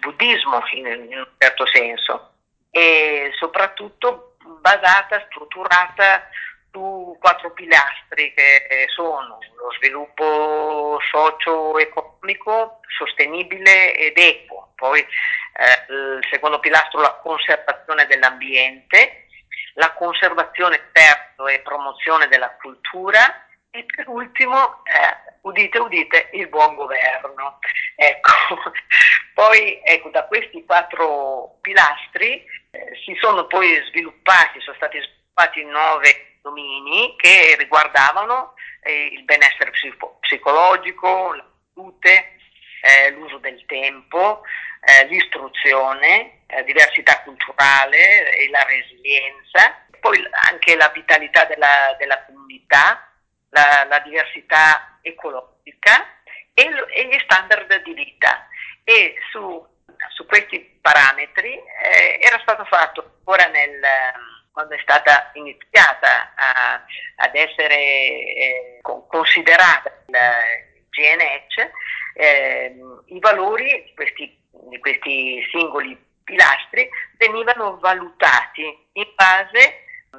buddismo 0.02 0.62
in, 0.74 0.86
un 0.86 1.28
certo 1.38 1.66
senso 1.68 2.34
e 2.72 3.32
soprattutto 3.38 4.36
basata, 4.60 5.24
strutturata 5.30 6.28
su 6.72 7.16
quattro 7.20 7.52
pilastri 7.52 8.34
che 8.34 8.86
sono 8.94 9.38
lo 9.56 9.72
sviluppo 9.78 11.00
socio-economico 11.12 12.80
sostenibile 12.88 13.96
ed 13.96 14.18
equo, 14.18 14.72
poi 14.76 15.00
eh, 15.00 15.94
il 15.94 16.26
secondo 16.32 16.60
pilastro 16.60 17.02
la 17.02 17.20
conservazione 17.22 18.08
dell'ambiente, 18.08 19.28
la 19.76 19.92
conservazione 19.92 20.90
terzo 20.92 21.48
e 21.48 21.60
promozione 21.60 22.28
della 22.28 22.56
cultura 22.60 23.46
ultimo, 24.08 24.84
eh, 24.86 25.38
udite 25.42 25.80
udite, 25.80 26.30
il 26.34 26.48
buon 26.48 26.76
governo. 26.76 27.60
Ecco. 27.96 28.32
Poi 29.34 29.82
ecco, 29.84 30.10
da 30.10 30.26
questi 30.26 30.64
quattro 30.66 31.58
pilastri 31.62 32.44
eh, 32.72 32.92
si 33.04 33.16
sono 33.20 33.48
poi 33.48 33.82
sviluppati, 33.88 34.60
sono 34.60 34.76
stati 34.76 35.00
sviluppati 35.00 35.64
nove 35.64 36.38
domini 36.42 37.16
che 37.18 37.56
riguardavano 37.58 38.54
eh, 38.84 39.06
il 39.14 39.24
benessere 39.24 39.72
psico- 39.72 40.18
psicologico, 40.20 41.34
la 41.34 41.46
salute, 41.74 42.36
eh, 42.82 43.12
l'uso 43.12 43.38
del 43.38 43.64
tempo, 43.66 44.42
eh, 44.82 45.06
l'istruzione, 45.08 46.42
la 46.48 46.62
diversità 46.64 47.22
culturale 47.22 48.36
e 48.36 48.50
la 48.50 48.64
resilienza, 48.64 49.86
poi 50.00 50.22
anche 50.52 50.76
la 50.76 50.90
vitalità 50.90 51.46
della, 51.46 51.96
della 51.98 52.24
comunità, 52.26 53.11
la, 53.52 53.86
la 53.88 54.00
diversità 54.00 54.98
ecologica 55.02 56.06
e, 56.54 56.64
e, 56.64 57.08
gli 57.08 57.20
standard 57.24 57.84
di 57.84 57.94
vita. 57.94 58.48
E 58.84 59.16
su, 59.32 59.66
su 60.14 60.26
questi 60.26 60.60
parametri 60.82 61.54
eh, 61.54 62.20
era 62.22 62.40
stato 62.40 62.66
fatto 62.66 63.20
ora 63.26 63.46
nel, 63.48 63.80
quando 64.52 64.76
è 64.76 64.80
stata 64.82 65.32
iniziata 65.34 66.34
a, 66.36 66.84
ad 67.18 67.36
essere 67.36 67.76
eh, 67.76 68.80
considerata 69.08 70.04
il 70.08 70.16
GNH, 70.90 71.72
eh, 72.16 72.76
i 73.06 73.20
valori 73.20 73.84
di 73.86 73.94
questi, 73.94 74.40
di 74.70 74.80
questi, 74.80 75.48
singoli 75.52 76.10
pilastri 76.24 76.88
venivano 77.18 77.78
valutati 77.80 78.88
in 78.94 79.08
base 79.16 79.86
uh, 80.12 80.18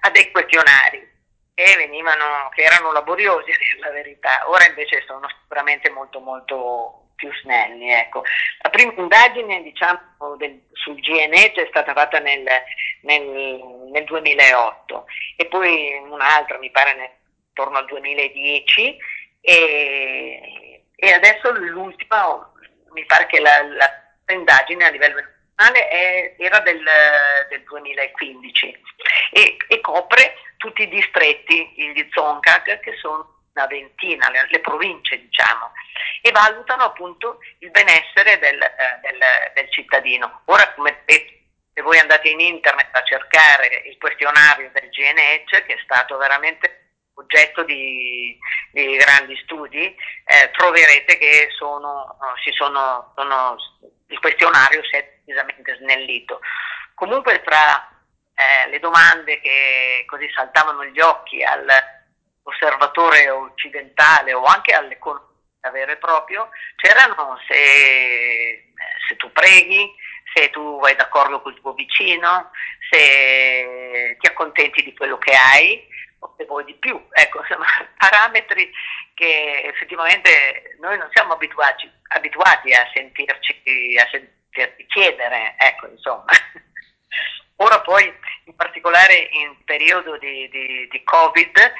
ad 0.00 0.30
questionari 0.30 1.11
che, 1.54 1.76
venivano, 1.76 2.48
che 2.54 2.62
erano 2.62 2.92
laboriosi 2.92 3.50
a 3.50 3.56
dire 3.56 3.78
la 3.80 3.90
verità, 3.90 4.48
ora 4.48 4.66
invece 4.66 5.02
sono 5.06 5.28
sicuramente 5.28 5.90
molto 5.90 6.20
molto 6.20 7.02
più 7.14 7.32
snelli. 7.42 7.90
Ecco. 7.90 8.24
La 8.62 8.70
prima 8.70 8.92
indagine 8.96 9.62
diciamo, 9.62 10.36
del, 10.36 10.60
sul 10.72 10.98
GNH 11.00 11.54
è 11.54 11.66
stata 11.68 11.92
fatta 11.92 12.18
nel, 12.18 12.44
nel, 13.02 13.60
nel, 13.92 14.04
2008 14.04 15.04
e 15.36 15.46
poi 15.46 16.02
un'altra 16.08 16.58
mi 16.58 16.70
pare 16.70 16.94
nel, 16.94 17.10
intorno 17.48 17.78
al 17.78 17.86
2010 17.86 18.96
e, 19.40 20.82
e 20.96 21.12
adesso 21.12 21.52
l'ultima 21.52 22.50
mi 22.92 23.04
pare 23.04 23.26
che 23.26 23.40
la, 23.40 23.62
la 23.62 24.00
indagine 24.32 24.86
a 24.86 24.90
livello 24.90 25.22
nazionale 25.54 26.36
era 26.38 26.60
del, 26.60 26.82
del 27.50 27.62
2015 27.64 28.80
e, 29.32 29.56
e, 29.68 29.80
copre 29.80 30.34
tutti 30.62 30.82
i 30.82 30.88
distretti, 30.88 31.72
gli 31.74 32.08
Zonkag, 32.12 32.78
che 32.78 32.96
sono 33.00 33.42
una 33.52 33.66
ventina, 33.66 34.30
le, 34.30 34.46
le, 34.48 34.60
province 34.60 35.18
diciamo, 35.18 35.72
e 36.22 36.30
valutano 36.30 36.84
appunto 36.84 37.40
il 37.58 37.70
benessere 37.72 38.38
del, 38.38 38.62
eh, 38.62 39.00
del, 39.02 39.18
del 39.54 39.70
cittadino. 39.72 40.42
Ora, 40.44 40.72
come 40.74 41.02
se 41.04 41.82
voi 41.82 41.98
andate 41.98 42.28
in 42.28 42.38
internet 42.38 42.94
a 42.94 43.02
cercare 43.02 43.82
il 43.86 43.98
questionario 43.98 44.70
del 44.72 44.88
GNH, 44.88 45.64
che 45.66 45.74
è 45.74 45.80
stato 45.82 46.16
veramente 46.16 46.92
oggetto 47.14 47.64
di, 47.64 48.38
di 48.70 48.96
grandi 48.96 49.36
studi, 49.42 49.84
eh, 49.84 50.50
troverete 50.52 51.18
che 51.18 51.48
sono, 51.58 52.18
sono, 52.54 53.12
sono, 53.16 53.56
il 54.06 54.18
questionario 54.20 54.80
si 54.84 54.96
è 54.96 55.18
decisamente 55.24 55.76
snellito. 55.78 56.38
Comunque 56.94 57.42
tra 57.42 57.92
eh, 58.34 58.68
le 58.68 58.78
domande 58.78 59.40
che 59.40 60.04
così 60.06 60.30
saltavano 60.34 60.84
gli 60.86 61.00
occhi 61.00 61.42
all'osservatore 61.42 63.28
occidentale 63.30 64.32
o 64.32 64.44
anche 64.44 64.72
all'economia 64.72 65.30
vero 65.70 65.92
e 65.92 65.96
proprio, 65.96 66.48
c'erano 66.76 67.38
se, 67.46 68.72
se 69.08 69.16
tu 69.16 69.30
preghi, 69.32 69.94
se 70.34 70.50
tu 70.50 70.80
vai 70.80 70.96
d'accordo 70.96 71.40
col 71.40 71.58
tuo 71.60 71.72
vicino, 71.74 72.50
se 72.90 74.16
ti 74.18 74.26
accontenti 74.26 74.82
di 74.82 74.94
quello 74.94 75.18
che 75.18 75.34
hai 75.34 75.86
o 76.20 76.34
se 76.36 76.44
vuoi 76.46 76.64
di 76.64 76.74
più. 76.74 77.00
Ecco, 77.12 77.40
insomma, 77.40 77.66
parametri 77.96 78.70
che 79.14 79.62
effettivamente 79.64 80.76
noi 80.80 80.98
non 80.98 81.08
siamo 81.12 81.34
abituati, 81.34 81.90
abituati 82.08 82.72
a 82.72 82.88
sentirci, 82.92 83.96
a 83.98 84.08
sentirci 84.10 84.86
chiedere, 84.86 85.54
ecco, 85.58 85.86
insomma. 85.88 86.24
Ora 87.62 87.80
poi, 87.80 88.12
in 88.44 88.56
particolare 88.56 89.28
in 89.30 89.62
periodo 89.64 90.18
di, 90.18 90.48
di, 90.48 90.88
di 90.90 91.02
Covid, 91.04 91.58
eh, 91.58 91.72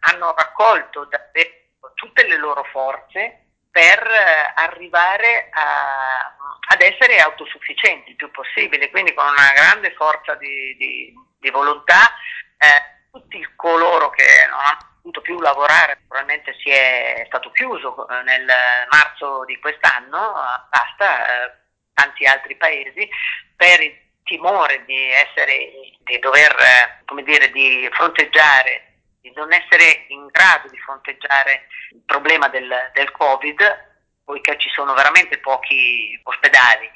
hanno 0.00 0.34
raccolto 0.34 1.04
davvero 1.04 1.50
tutte 1.92 2.26
le 2.26 2.38
loro 2.38 2.64
forze 2.64 3.48
per 3.70 3.98
eh, 4.02 4.52
arrivare 4.54 5.50
a, 5.52 6.34
ad 6.68 6.80
essere 6.80 7.18
autosufficienti 7.20 8.10
il 8.10 8.16
più 8.16 8.30
possibile, 8.30 8.88
quindi 8.88 9.12
con 9.12 9.26
una 9.26 9.52
grande 9.54 9.92
forza 9.92 10.34
di, 10.36 10.74
di, 10.78 11.14
di 11.38 11.50
volontà. 11.50 12.14
Eh, 12.56 12.94
tutti 13.12 13.46
coloro 13.56 14.08
che 14.08 14.24
non 14.48 14.58
hanno 14.60 14.94
potuto 14.96 15.20
più 15.20 15.38
lavorare, 15.38 16.00
probabilmente 16.08 16.54
si 16.60 16.70
è 16.70 17.24
stato 17.26 17.50
chiuso 17.50 18.08
eh, 18.08 18.22
nel 18.22 18.46
marzo 18.90 19.44
di 19.44 19.58
quest'anno, 19.58 20.32
basta, 20.70 21.44
eh, 21.44 21.52
tanti 21.92 22.24
altri 22.24 22.56
paesi, 22.56 23.06
per 23.54 23.82
il 23.82 24.05
timore 24.26 24.84
di 24.84 25.10
essere, 25.10 25.70
di 26.00 26.18
dover, 26.18 27.02
come 27.06 27.22
dire, 27.22 27.50
di 27.50 27.88
fronteggiare 27.92 28.86
di 29.26 29.32
non 29.34 29.52
essere 29.52 30.04
in 30.08 30.26
grado 30.26 30.68
di 30.68 30.78
fronteggiare 30.78 31.66
il 31.90 32.02
problema 32.06 32.48
del, 32.48 32.72
del 32.92 33.10
Covid, 33.10 33.94
poiché 34.24 34.56
ci 34.58 34.68
sono 34.70 34.94
veramente 34.94 35.38
pochi 35.38 36.18
ospedali, 36.22 36.88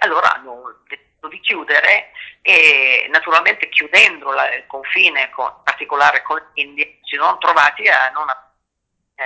allora 0.00 0.34
hanno 0.34 0.82
deciso 0.86 1.28
di 1.28 1.40
chiudere 1.40 2.12
e 2.42 3.06
naturalmente 3.10 3.68
chiudendo 3.70 4.30
la, 4.32 4.54
il 4.54 4.66
confine, 4.66 5.30
con, 5.30 5.46
in 5.46 5.62
particolare 5.64 6.22
con 6.22 6.42
l'India, 6.54 6.86
si 7.02 7.16
sono 7.16 7.38
trovati 7.38 7.88
a 7.88 8.10
non 8.10 8.28
eh, 9.14 9.24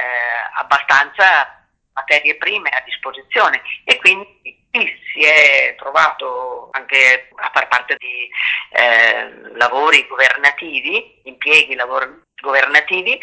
abbastanza 0.59 1.67
materie 1.95 2.37
prime 2.37 2.71
a 2.71 2.83
disposizione. 2.85 3.61
E 3.85 3.99
quindi 3.99 4.62
si 4.73 5.23
è 5.23 5.75
trovato 5.77 6.71
anche 6.73 7.29
a 7.35 7.51
far 7.53 7.69
parte 7.69 7.97
di 7.99 8.29
eh, 8.71 9.57
lavori 9.57 10.07
governativi, 10.07 11.21
impieghi 11.25 11.75
lavori 11.75 12.09
governativi, 12.41 13.19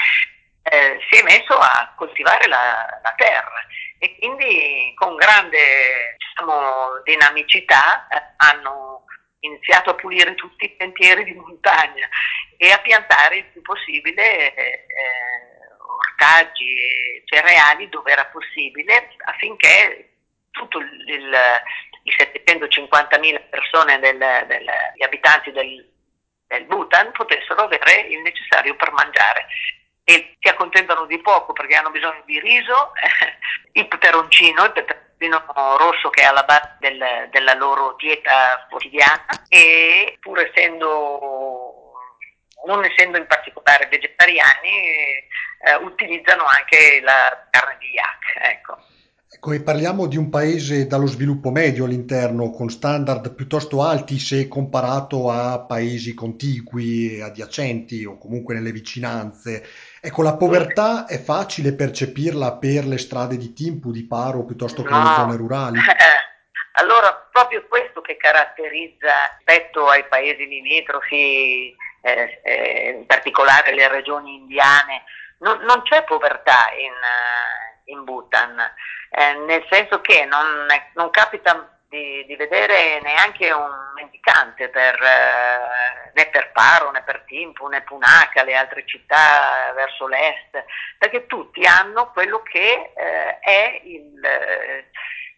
eh, 0.61 0.99
si 1.09 1.19
è 1.19 1.23
messo 1.23 1.57
a 1.57 1.93
coltivare 1.95 2.47
la, 2.47 2.99
la, 3.01 3.13
terra 3.17 3.65
e 3.97 4.15
quindi 4.19 4.93
con 4.95 5.15
grande 5.15 6.15
diciamo, 6.17 7.01
dinamicità 7.03 8.07
eh, 8.09 8.21
hanno 8.37 9.05
iniziato 9.39 9.89
a 9.89 9.95
pulire 9.95 10.35
tutti 10.35 10.65
i 10.65 10.75
sentieri 10.77 11.23
di 11.23 11.33
montagna 11.33 12.07
e 12.57 12.71
a 12.71 12.79
piantare 12.79 13.37
il 13.37 13.45
più 13.45 13.61
possibile 13.61 14.53
eh, 14.53 14.85
ortaggi 15.79 16.73
e 16.73 17.23
cereali 17.25 17.89
dove 17.89 18.11
era 18.11 18.25
possibile 18.25 19.15
affinché 19.25 20.08
tutti 20.51 20.77
i 20.77 22.11
750.000 22.17 23.49
persone, 23.49 23.99
del, 23.99 24.17
del, 24.17 24.69
gli 24.95 25.03
abitanti 25.03 25.51
del, 25.51 25.87
del 26.47 26.65
Bhutan 26.65 27.11
potessero 27.11 27.63
avere 27.63 28.07
il 28.09 28.21
necessario 28.21 28.75
per 28.75 28.91
mangiare 28.91 29.47
e 30.03 30.37
si 30.39 30.47
accontentano 30.49 31.05
di 31.05 31.19
poco 31.19 31.53
perché 31.53 31.75
hanno 31.75 31.91
bisogno 31.91 32.23
di 32.25 32.39
riso, 32.39 32.93
il 33.73 33.87
peperoncino, 33.87 34.63
il 34.63 34.71
peperoncino 34.71 35.07
rosso 35.77 36.09
che 36.09 36.21
è 36.21 36.25
alla 36.25 36.43
base 36.43 36.77
del, 36.79 37.27
della 37.29 37.53
loro 37.53 37.95
dieta 37.97 38.65
quotidiana 38.69 39.45
e 39.49 40.17
pur 40.19 40.39
essendo, 40.39 41.93
non 42.65 42.83
essendo 42.85 43.17
in 43.17 43.27
particolare 43.27 43.87
vegetariani, 43.87 44.69
eh, 45.61 45.75
utilizzano 45.81 46.45
anche 46.45 47.01
la 47.01 47.47
carne 47.49 47.77
di 47.79 47.91
yak. 47.91 48.51
Ecco. 48.51 48.77
Ecco, 49.31 49.51
e 49.51 49.61
parliamo 49.61 50.07
di 50.07 50.17
un 50.17 50.31
paese 50.31 50.87
dallo 50.87 51.05
sviluppo 51.05 51.51
medio 51.51 51.85
all'interno, 51.85 52.49
con 52.49 52.69
standard 52.69 53.35
piuttosto 53.35 53.83
alti 53.83 54.17
se 54.17 54.47
comparato 54.47 55.29
a 55.29 55.59
paesi 55.59 56.15
contigui, 56.15 57.21
adiacenti 57.21 58.03
o 58.05 58.17
comunque 58.17 58.55
nelle 58.55 58.71
vicinanze. 58.71 59.63
Ecco, 60.01 60.23
la 60.23 60.35
povertà 60.35 61.05
è 61.05 61.21
facile 61.21 61.73
percepirla 61.73 62.53
per 62.53 62.85
le 62.85 62.97
strade 62.97 63.37
di 63.37 63.53
Timpu, 63.53 63.91
di 63.91 64.07
Paro, 64.07 64.45
piuttosto 64.45 64.81
che 64.81 64.91
nelle 64.91 65.13
zone 65.13 65.35
rurali? 65.35 65.77
allora, 66.81 67.13
proprio 67.31 67.67
questo 67.69 68.01
che 68.01 68.17
caratterizza 68.17 69.13
rispetto 69.37 69.87
ai 69.89 70.05
paesi 70.07 70.47
limitrofi, 70.47 71.75
eh, 72.01 72.41
eh, 72.43 72.95
in 72.97 73.05
particolare 73.05 73.75
le 73.75 73.87
regioni 73.89 74.37
indiane, 74.37 75.03
non, 75.37 75.59
non 75.59 75.83
c'è 75.83 76.03
povertà 76.03 76.71
in, 76.73 76.91
eh, 76.91 77.68
in 77.89 78.03
Bhutan, 78.03 78.59
eh, 79.09 79.33
nel 79.45 79.65
senso 79.69 80.01
che 80.01 80.25
non, 80.25 80.65
non 80.93 81.09
capita 81.09 81.77
di, 81.89 82.23
di, 82.25 82.35
vedere 82.35 83.01
neanche 83.01 83.51
un 83.51 83.69
mendicante 83.95 84.69
per, 84.69 84.95
eh, 85.01 86.11
né 86.13 86.27
per 86.27 86.51
Paro, 86.51 86.91
né 86.91 87.01
per 87.01 87.23
Timpu, 87.25 87.67
né 87.67 87.81
Punaka, 87.81 88.43
le 88.43 88.55
altre 88.55 88.85
città 88.85 89.71
verso 89.75 90.07
l'est, 90.07 90.63
perché 90.97 91.25
tutti 91.25 91.65
hanno 91.65 92.11
quello 92.11 92.43
che 92.43 92.91
eh, 92.95 93.39
è 93.39 93.81
il, 93.83 94.23
eh, 94.23 94.89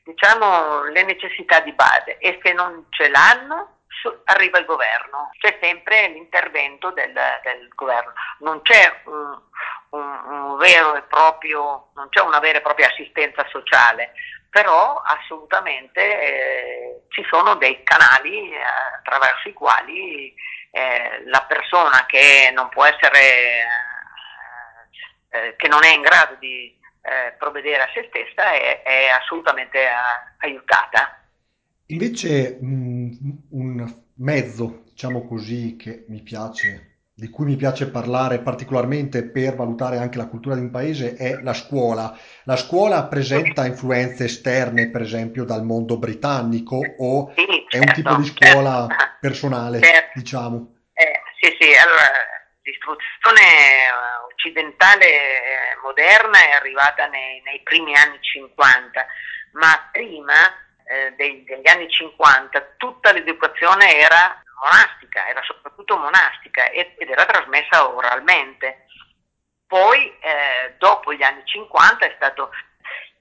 diciamo, 0.04 0.84
le 0.84 1.04
necessità 1.04 1.62
di 1.62 1.72
base 1.72 2.18
e 2.18 2.40
se 2.44 2.52
non 2.52 2.86
ce 2.90 3.08
l'hanno 3.08 3.78
arriva 4.26 4.60
il 4.60 4.66
governo, 4.66 5.30
c'è 5.38 5.58
sempre 5.62 6.08
l'intervento 6.08 6.92
del, 6.92 7.14
del 7.44 7.68
governo, 7.76 8.14
non 8.40 8.62
c'è 8.62 9.02
un, 9.06 9.40
un, 9.90 10.24
un, 10.26 10.58
vero 10.58 10.96
e 10.96 11.02
proprio, 11.04 11.90
non 11.96 12.10
c'è 12.10 12.22
una 12.22 12.40
vera 12.40 12.60
e 12.60 12.62
propria 12.62 12.88
assistenza 12.88 13.46
sociale, 13.50 14.14
però 14.50 15.02
assolutamente 15.04 16.02
eh, 16.02 17.02
ci 17.10 17.26
sono 17.30 17.56
dei 17.56 17.84
canali 17.84 18.52
eh, 18.52 18.62
attraverso 18.98 19.50
i 19.50 19.54
quali 19.54 20.34
eh, 20.72 21.24
la 21.26 21.46
persona 21.48 22.06
che 22.06 22.52
non 22.54 22.70
può 22.70 22.86
essere, 22.86 23.20
eh, 23.20 23.66
eh, 25.30 25.56
che 25.56 25.68
non 25.68 25.84
è 25.84 25.94
in 25.94 26.02
grado 26.02 26.36
di 26.36 26.78
eh, 27.04 27.34
provvedere 27.38 27.84
a 27.84 27.90
se 27.94 28.08
stessa 28.10 28.52
è, 28.52 28.82
è 28.84 29.08
assolutamente 29.10 29.88
aiutata. 30.40 31.21
Invece 31.92 32.58
un 32.62 33.94
mezzo, 34.16 34.84
diciamo 34.86 35.28
così, 35.28 35.76
che 35.76 36.06
mi 36.08 36.22
piace 36.22 36.92
di 37.14 37.30
cui 37.30 37.46
mi 37.46 37.56
piace 37.56 37.92
parlare 37.92 38.40
particolarmente 38.40 39.24
per 39.24 39.56
valutare 39.56 39.98
anche 39.98 40.18
la 40.18 40.26
cultura 40.26 40.56
di 40.56 40.62
un 40.62 40.72
paese 40.72 41.16
è 41.16 41.40
la 41.42 41.54
scuola. 41.54 42.18
La 42.46 42.56
scuola 42.56 43.04
presenta 43.04 43.66
influenze 43.66 44.24
esterne, 44.24 44.90
per 44.90 45.02
esempio, 45.02 45.44
dal 45.44 45.64
mondo 45.64 45.98
britannico 45.98 46.80
o 46.98 47.32
sì, 47.36 47.46
è 47.70 47.78
un 47.78 47.94
tipo 47.94 48.16
di 48.16 48.26
certo, 48.26 48.46
scuola 48.46 48.88
certo. 48.90 49.18
personale, 49.20 49.82
certo. 49.82 50.20
diciamo? 50.20 50.76
Eh, 50.94 51.22
sì, 51.40 51.56
sì, 51.60 51.76
allora 51.76 52.10
l'istruzione 52.64 53.42
eh, 53.42 54.34
occidentale 54.34 55.06
eh, 55.06 55.78
moderna 55.84 56.40
è 56.40 56.52
arrivata 56.54 57.06
nei, 57.08 57.42
nei 57.46 57.62
primi 57.62 57.94
anni 57.94 58.18
50, 58.20 59.06
ma 59.52 59.90
prima 59.92 60.34
eh, 60.92 61.14
dei, 61.16 61.44
degli 61.46 61.68
anni 61.70 61.90
50 61.90 62.74
tutta 62.78 63.14
l'educazione 63.14 63.96
era 63.96 64.42
monastica, 64.62 65.28
era 65.28 65.42
soprattutto 65.44 65.98
monastica 65.98 66.70
ed, 66.70 66.94
era 66.98 67.26
trasmessa 67.26 67.88
oralmente. 67.88 68.86
Poi, 69.66 70.14
eh, 70.20 70.76
dopo 70.78 71.14
gli 71.14 71.24
anni 71.24 71.42
50, 71.46 72.06
è 72.06 72.14
stato 72.18 72.52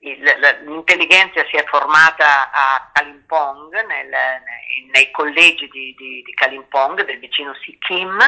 il, 0.00 0.22
l'intelligenza 0.64 1.44
si 1.46 1.56
è 1.56 1.64
formata 1.66 2.50
a 2.50 2.90
Kalimpong, 2.92 3.72
nel, 3.84 4.08
nei, 4.08 4.90
nei, 4.92 5.10
collegi 5.12 5.68
di, 5.68 5.94
di, 5.96 6.22
di, 6.22 6.34
Kalimpong, 6.34 7.04
del 7.04 7.18
vicino 7.18 7.54
Sikkim, 7.54 8.18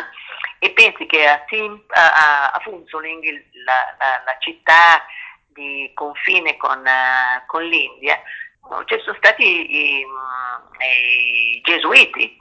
e 0.59 0.71
pensi 0.71 1.07
che 1.07 1.27
a, 1.27 1.43
Sim, 1.49 1.83
a, 1.89 2.51
a 2.51 2.61
Funzoling, 2.61 3.25
la, 3.65 3.97
la, 3.99 4.23
la, 4.25 4.37
città 4.39 5.05
di 5.49 5.91
confine 5.95 6.57
con, 6.57 6.79
uh, 6.79 7.45
con 7.47 7.65
l'India, 7.65 8.21
ci 8.87 9.01
sono 9.05 9.17
stati 9.17 9.45
i, 9.45 10.01
i 10.01 11.61
gesuiti 11.63 12.37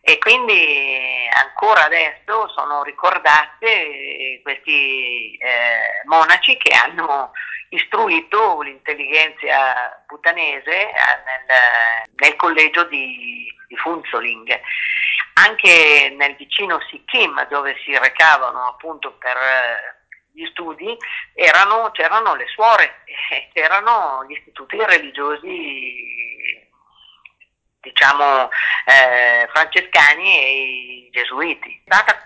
e 0.00 0.18
quindi 0.18 1.28
ancora 1.32 1.84
adesso 1.84 2.48
sono 2.48 2.82
ricordate 2.82 4.40
questi 4.42 5.36
eh, 5.36 6.02
monaci 6.06 6.56
che 6.56 6.74
hanno 6.74 7.30
istruito 7.68 8.60
l'intelligenza 8.62 10.02
butanese 10.06 10.70
eh, 10.70 10.92
nel, 11.24 12.08
nel 12.16 12.36
collegio 12.36 12.84
di, 12.84 13.46
di, 13.68 13.76
Funzoling. 13.76 14.60
Anche 15.34 16.14
nel 16.16 16.36
vicino 16.36 16.80
Sikkim, 16.90 17.46
dove 17.48 17.76
si 17.84 17.96
recavano 17.96 18.66
appunto 18.66 19.12
per 19.12 19.36
gli 20.32 20.46
studi, 20.46 20.96
erano, 21.34 21.90
c'erano 21.90 22.34
le 22.34 22.46
suore, 22.48 23.04
c'erano 23.52 24.24
gli 24.26 24.32
istituti 24.32 24.76
religiosi 24.84 26.20
diciamo 27.80 28.48
eh, 28.86 29.48
francescani 29.52 30.38
e 30.38 30.52
i 30.52 31.10
gesuiti. 31.10 31.82
È 31.84 31.92
stata 31.92 32.16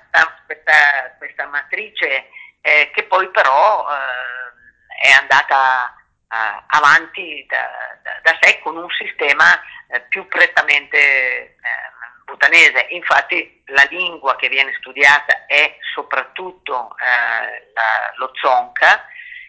questa, 0.44 1.14
questa 1.18 1.46
matrice 1.46 2.28
eh, 2.60 2.90
che 2.92 3.04
poi 3.04 3.28
però 3.30 3.86
eh, 3.90 5.08
è 5.08 5.10
andata 5.12 5.94
eh, 6.28 6.64
avanti 6.66 7.46
da, 7.48 7.66
da, 8.02 8.20
da, 8.22 8.38
sé 8.40 8.60
con 8.60 8.76
un 8.76 8.90
sistema 8.90 9.58
eh, 9.88 10.00
più 10.02 10.26
prettamente 10.28 11.56
eh, 12.26 12.32
butanese. 12.32 12.86
Infatti 12.90 13.62
la 13.66 13.86
lingua 13.90 14.36
che 14.36 14.48
viene 14.48 14.74
studiata 14.78 15.46
è 15.46 15.78
soprattutto 15.94 16.72
la, 16.72 18.12
lo 18.18 18.30
zonca 18.34 19.06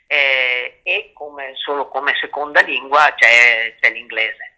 e 0.07 1.11
come, 1.13 1.51
solo 1.55 1.89
come 1.89 2.13
seconda 2.19 2.61
lingua 2.61 3.13
c'è, 3.15 3.75
c'è 3.79 3.91
l'inglese. 3.91 4.53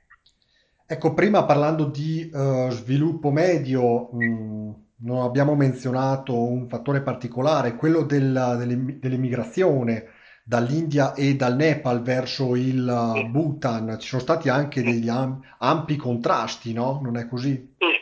Ecco, 0.91 1.13
prima 1.13 1.43
parlando 1.43 1.85
di 1.85 2.27
uh, 2.33 2.69
sviluppo 2.71 3.29
medio, 3.29 4.09
mh, 4.11 4.25
mm, 4.25 4.71
non 5.01 5.21
abbiamo 5.23 5.53
menzionato 5.55 6.35
un 6.35 6.67
fattore 6.67 7.01
particolare, 7.01 7.75
quello 7.75 8.01
della, 8.01 8.55
dell'immigrazione 8.55 10.13
dall'India 10.43 11.13
e 11.13 11.35
dal 11.35 11.55
Nepal 11.55 12.01
verso 12.01 12.55
il 12.55 12.87
uh, 12.87 13.23
Bhutan. 13.29 13.97
Ci 13.99 14.07
sono 14.07 14.21
stati 14.21 14.49
anche 14.49 14.81
degli 14.81 15.07
am- 15.07 15.39
ampi 15.59 15.95
contrasti, 15.95 16.73
no? 16.73 16.99
Non 17.03 17.17
è 17.17 17.27
così? 17.27 17.75
Sì, 17.77 17.85
sì, 17.85 17.91
sì. 17.91 17.98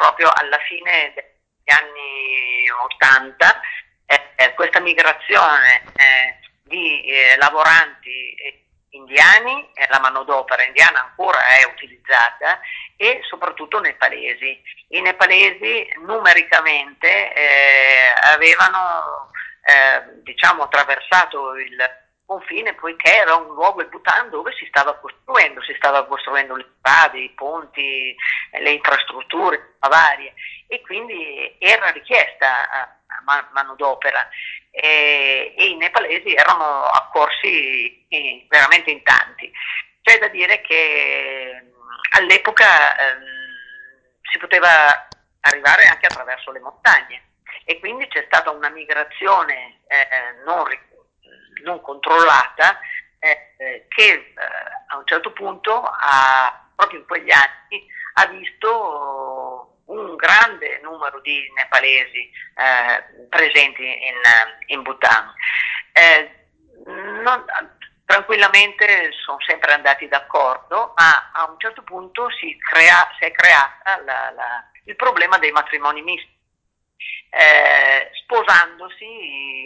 Proprio 0.00 0.32
alla 0.34 0.58
fine 0.60 1.12
degli 1.14 1.76
anni 1.76 2.70
80 2.70 3.60
eh, 4.06 4.30
eh, 4.34 4.54
questa 4.54 4.80
migrazione 4.80 5.82
eh, 5.94 6.38
di 6.64 7.04
eh, 7.04 7.36
lavoranti 7.36 8.34
indiani, 8.92 9.68
eh, 9.74 9.86
la 9.90 10.00
manodopera 10.00 10.64
indiana 10.64 11.02
ancora 11.02 11.38
è 11.48 11.66
utilizzata 11.70 12.60
e 12.96 13.20
soprattutto 13.28 13.78
nepalesi. 13.78 14.58
I 14.88 15.02
nepalesi 15.02 15.86
numericamente 15.98 17.34
eh, 17.34 18.14
avevano 18.22 19.30
eh, 19.64 20.22
diciamo, 20.22 20.62
attraversato 20.62 21.56
il 21.56 21.76
confine 22.30 22.74
poiché 22.74 23.12
era 23.22 23.34
un 23.34 23.54
luogo, 23.54 23.80
il 23.80 23.88
Bhutan, 23.88 24.30
dove 24.30 24.52
si 24.52 24.64
stava 24.66 24.94
costruendo, 24.98 25.60
si 25.62 25.74
stava 25.74 26.06
costruendo 26.06 26.54
le 26.54 26.66
strade, 26.78 27.18
i 27.18 27.30
ponti, 27.30 28.14
le 28.52 28.70
infrastrutture 28.70 29.74
varie. 29.80 30.34
E 30.68 30.80
quindi 30.82 31.56
era 31.58 31.90
richiesta 31.90 32.96
manodopera. 33.50 34.28
E, 34.70 35.54
e 35.58 35.66
i 35.66 35.74
nepalesi 35.74 36.32
erano 36.32 36.84
accorsi 36.84 38.06
in, 38.10 38.46
veramente 38.48 38.92
in 38.92 39.02
tanti. 39.02 39.50
C'è 40.00 40.18
da 40.20 40.28
dire 40.28 40.60
che 40.60 41.64
all'epoca 42.12 42.96
ehm, 42.96 43.24
si 44.30 44.38
poteva 44.38 45.08
arrivare 45.40 45.86
anche 45.86 46.06
attraverso 46.06 46.52
le 46.52 46.60
montagne. 46.60 47.24
E 47.64 47.80
quindi 47.80 48.06
c'è 48.06 48.22
stata 48.26 48.50
una 48.50 48.68
migrazione 48.68 49.80
eh, 49.88 50.08
non, 50.44 50.68
non, 51.62 51.80
controllata 51.80 52.78
eh, 53.18 53.54
eh 53.56 53.86
che 53.88 54.12
eh, 54.12 54.34
a 54.88 54.96
un 54.96 55.06
certo 55.06 55.32
punto 55.32 55.82
ha, 55.82 56.68
proprio 56.74 57.00
in 57.00 57.06
quegli 57.06 57.30
anni 57.30 57.86
ha 58.14 58.26
visto 58.26 59.80
un 59.86 60.16
grande 60.16 60.80
numero 60.82 61.20
di 61.20 61.50
nepalesi 61.54 62.30
eh, 62.54 63.26
presenti 63.28 63.82
in, 63.84 64.16
in 64.66 64.82
Bhutan. 64.82 65.32
Eh, 65.92 66.30
non, 66.86 67.44
tranquillamente 68.04 69.12
sono 69.24 69.38
sempre 69.40 69.72
andati 69.72 70.08
d'accordo, 70.08 70.94
ma 70.96 71.30
a 71.32 71.48
un 71.48 71.58
certo 71.58 71.82
punto 71.82 72.28
si, 72.30 72.56
crea, 72.58 73.08
si 73.18 73.24
è 73.24 73.32
creato 73.32 73.78
il 74.84 74.96
problema 74.96 75.38
dei 75.38 75.52
matrimoni 75.52 76.02
misti. 76.02 76.38
Eh, 77.32 78.10
sposandosi 78.12 79.04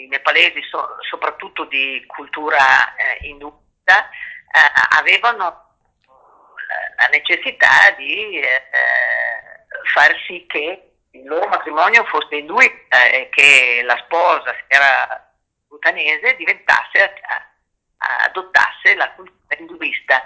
i 0.03 0.07
nepalesi, 0.09 0.61
so, 0.68 0.97
soprattutto 1.09 1.64
di 1.64 2.05
cultura 2.07 2.94
eh, 2.94 3.27
induista, 3.27 4.09
eh, 4.11 4.99
avevano 4.99 5.62
la 6.97 7.07
necessità 7.11 7.90
di 7.97 8.38
eh, 8.38 8.62
far 9.92 10.14
sì 10.27 10.44
che 10.47 10.90
il 11.12 11.25
loro 11.25 11.47
matrimonio 11.49 12.05
fosse 12.05 12.37
induista 12.37 13.07
e 13.07 13.29
che 13.31 13.83
la 13.85 13.97
sposa, 14.05 14.53
se 14.53 14.64
era 14.68 15.33
butanese, 15.68 16.37
diventasse, 16.37 17.14
adottasse 18.25 18.94
la 18.94 19.11
cultura 19.12 19.57
induista. 19.59 20.25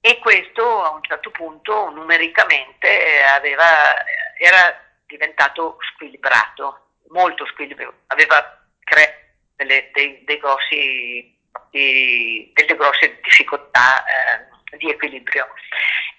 E 0.00 0.18
questo 0.18 0.84
a 0.84 0.90
un 0.90 1.02
certo 1.02 1.30
punto 1.30 1.90
numericamente 1.90 3.22
aveva, 3.24 4.04
era 4.36 4.87
diventato 5.08 5.78
squilibrato, 5.92 6.90
molto 7.08 7.44
squilibrato, 7.46 7.94
aveva 8.08 8.62
creato 8.84 9.16
delle, 9.56 9.90
dei, 9.92 10.22
dei 10.24 10.38
grossi, 10.38 11.36
di, 11.70 12.50
delle 12.54 12.76
grosse 12.76 13.18
difficoltà 13.22 14.04
eh, 14.04 14.76
di 14.76 14.90
equilibrio. 14.90 15.48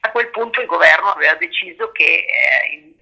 A 0.01 0.11
quel 0.11 0.29
punto 0.29 0.59
il 0.59 0.67
governo 0.67 1.11
aveva 1.11 1.35
deciso 1.35 1.91
che 1.91 2.25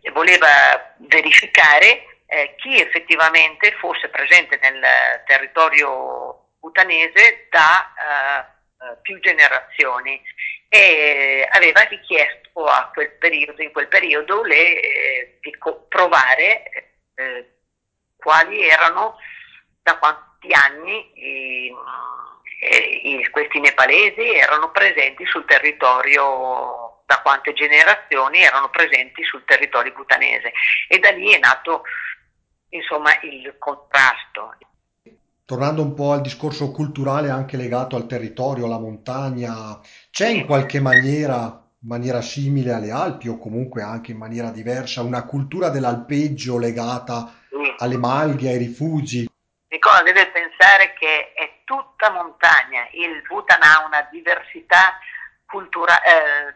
eh, 0.02 0.12
voleva 0.12 0.96
verificare 0.98 2.20
eh, 2.28 2.56
chi 2.58 2.80
effettivamente 2.80 3.72
fosse 3.80 4.10
presente 4.10 4.60
nel 4.62 4.84
territorio 5.26 6.50
butanese 6.60 7.48
da 7.50 7.94
eh, 7.96 8.56
eh 8.86 8.98
più 9.02 9.20
generazioni 9.20 10.22
e 10.70 11.48
aveva 11.52 11.82
richiesto 11.84 12.47
a 12.66 12.90
quel 12.94 13.12
periodo, 13.18 13.62
in 13.62 13.72
quel 13.72 13.88
periodo 13.88 14.44
le, 14.44 14.82
eh, 14.82 15.38
di 15.42 15.56
provare 15.88 16.64
eh, 17.16 17.52
quali 18.16 18.68
erano 18.68 19.16
da 19.82 19.98
quanti 19.98 20.52
anni 20.52 21.12
i, 21.16 21.74
i, 23.04 23.30
questi 23.30 23.60
nepalesi 23.60 24.34
erano 24.36 24.72
presenti 24.72 25.26
sul 25.26 25.46
territorio 25.46 27.04
da 27.06 27.22
quante 27.22 27.54
generazioni 27.54 28.40
erano 28.40 28.70
presenti 28.70 29.24
sul 29.24 29.46
territorio 29.46 29.94
butanese 29.94 30.52
e 30.90 31.00
da 31.00 31.12
lì 31.12 31.32
è 31.32 31.40
nato 31.40 31.84
insomma 32.70 33.12
il 33.22 33.56
contrasto. 33.58 34.56
Tornando 35.46 35.82
un 35.82 35.94
po' 35.94 36.12
al 36.12 36.20
discorso 36.20 36.72
culturale 36.72 37.30
anche 37.30 37.56
legato 37.56 37.96
al 37.96 38.06
territorio, 38.06 38.66
alla 38.66 38.80
montagna, 38.80 39.80
c'è 40.12 40.28
in 40.28 40.46
qualche 40.46 40.82
maniera, 40.82 41.66
maniera 41.88 42.22
simile 42.22 42.74
alle 42.74 42.92
Alpi 42.92 43.30
o 43.30 43.38
comunque 43.38 43.82
anche 43.82 44.12
in 44.12 44.18
maniera 44.18 44.52
diversa 44.52 45.02
una 45.02 45.24
cultura 45.24 45.70
dell'alpeggio 45.70 46.60
legata 46.60 47.34
alle 47.78 47.98
malghe, 47.98 48.50
ai 48.50 48.58
rifugi? 48.58 49.30
Nicola 49.70 50.02
deve 50.04 50.28
pensare 50.28 50.94
che 50.94 51.34
è 51.34 51.62
tutta 51.64 52.12
montagna, 52.12 52.88
il 52.92 53.22
Bhutan 53.28 53.62
ha 53.62 53.86
una 53.86 54.08
diversità 54.12 55.00
cultura, 55.46 56.02
eh, 56.02 56.54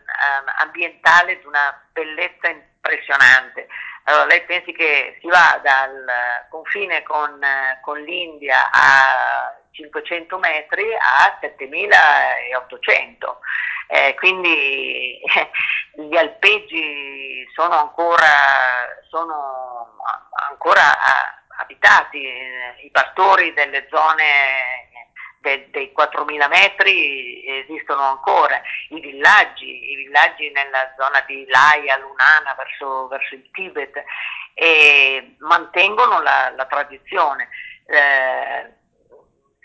ambientale 0.61 1.39
di 1.39 1.45
una 1.45 1.81
bellezza 1.91 2.49
impressionante. 2.49 3.67
Allora, 4.03 4.25
lei 4.25 4.43
pensi 4.43 4.73
che 4.73 5.17
si 5.21 5.27
va 5.27 5.59
dal 5.63 6.05
confine 6.49 7.03
con, 7.03 7.39
con 7.81 7.99
l'India 8.01 8.69
a 8.71 9.60
500 9.71 10.37
metri 10.37 10.93
a 10.93 11.37
7800, 11.39 13.39
eh, 13.87 14.13
quindi 14.15 15.19
gli 15.95 16.15
alpeggi 16.15 17.47
sono 17.53 17.79
ancora, 17.79 18.27
sono 19.09 19.95
ancora 20.49 20.81
abitati, 21.57 22.19
i 22.83 22.89
pastori 22.91 23.53
delle 23.53 23.87
zone 23.89 24.89
de, 25.41 25.67
dei 25.71 25.91
4.000 25.95 26.47
metri 26.47 27.43
esistono 27.59 28.01
ancora, 28.01 28.61
i 28.89 28.99
villaggi, 28.99 29.91
i 29.91 29.95
villaggi 29.95 30.49
nella 30.51 30.93
zona 30.97 31.23
di 31.27 31.45
Laia, 31.47 31.97
Lunana, 31.97 32.53
verso, 32.55 33.07
verso 33.07 33.35
il 33.35 33.49
Tibet, 33.51 34.03
e 34.53 35.35
mantengono 35.39 36.21
la, 36.21 36.53
la 36.55 36.65
tradizione. 36.65 37.49
Eh, 37.87 38.79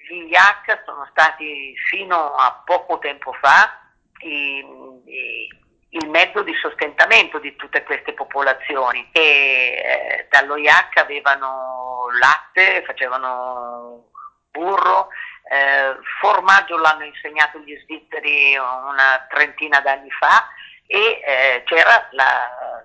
gli 0.08 0.28
yak 0.30 0.82
sono 0.84 1.06
stati 1.10 1.74
fino 1.88 2.34
a 2.34 2.62
poco 2.64 2.98
tempo 2.98 3.32
fa 3.32 3.80
i, 4.20 4.64
i, 5.04 5.48
il 5.90 6.08
mezzo 6.08 6.42
di 6.42 6.54
sostentamento 6.54 7.38
di 7.38 7.56
tutte 7.56 7.82
queste 7.82 8.12
popolazioni 8.12 9.08
che 9.12 9.20
eh, 9.20 10.26
dallo 10.30 10.56
yak 10.56 10.96
avevano 10.98 12.06
latte, 12.20 12.82
facevano 12.86 14.10
burro, 14.50 15.08
eh, 15.50 15.96
formaggio 16.20 16.78
l'hanno 16.78 17.04
insegnato 17.04 17.58
gli 17.58 17.76
svizzeri 17.82 18.56
una 18.56 19.26
trentina 19.28 19.80
d'anni 19.80 20.10
fa 20.10 20.48
e 20.86 21.20
eh, 21.24 21.62
c'era 21.64 22.08
la, 22.12 22.84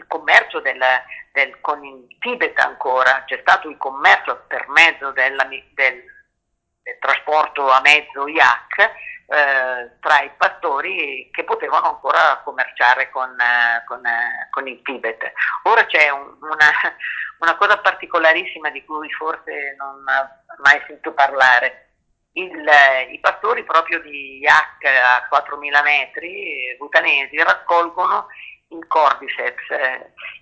il 0.00 0.06
commercio 0.06 0.60
del, 0.60 0.82
del, 1.32 1.60
con 1.60 1.84
il 1.84 2.16
Tibet 2.18 2.58
ancora, 2.58 3.24
c'è 3.26 3.38
stato 3.42 3.68
il 3.68 3.76
commercio 3.76 4.44
per 4.48 4.66
mezzo 4.68 5.10
della, 5.12 5.44
del, 5.44 5.62
del, 5.74 6.04
trasporto 6.98 7.70
a 7.70 7.80
mezzo 7.82 8.26
yak 8.26 8.78
eh, 8.78 9.98
tra 10.00 10.22
i 10.22 10.30
pastori 10.36 11.28
che 11.30 11.44
potevano 11.44 11.90
ancora 11.90 12.40
commerciare 12.42 13.10
con, 13.10 13.30
eh, 13.38 13.84
con, 13.86 14.04
eh, 14.04 14.48
con 14.50 14.66
il 14.66 14.80
Tibet. 14.82 15.32
Ora 15.64 15.84
c'è 15.84 16.08
un, 16.08 16.36
una, 16.40 16.70
una 17.40 17.56
cosa 17.56 17.78
particolarissima 17.78 18.70
di 18.70 18.84
cui 18.84 19.10
forse 19.12 19.74
non 19.76 20.02
ha 20.08 20.42
mai 20.62 20.82
sentito 20.86 21.12
parlare. 21.12 21.86
Il, 22.32 22.64
I 23.10 23.18
pastori 23.20 23.64
proprio 23.64 24.00
di 24.00 24.38
Yak 24.38 24.84
a 24.84 25.28
4.000 25.30 25.82
metri 25.82 26.76
butanesi 26.78 27.36
raccolgono 27.42 28.28
il 28.70 28.86
cordyceps. 28.86 29.66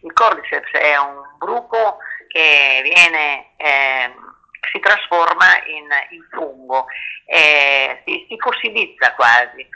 Il 0.03 0.12
cordyceps 0.12 0.71
è 0.73 0.97
un 0.97 1.23
bruco 1.38 1.99
che 2.29 2.81
viene, 2.83 3.53
eh, 3.57 4.14
si 4.73 4.79
trasforma 4.81 5.62
in, 5.67 5.88
in 6.11 6.27
fungo, 6.31 6.87
eh, 7.27 8.03
si, 8.05 8.27
si, 8.29 8.37
fossilizza 8.38 9.14
quasi 9.14 9.67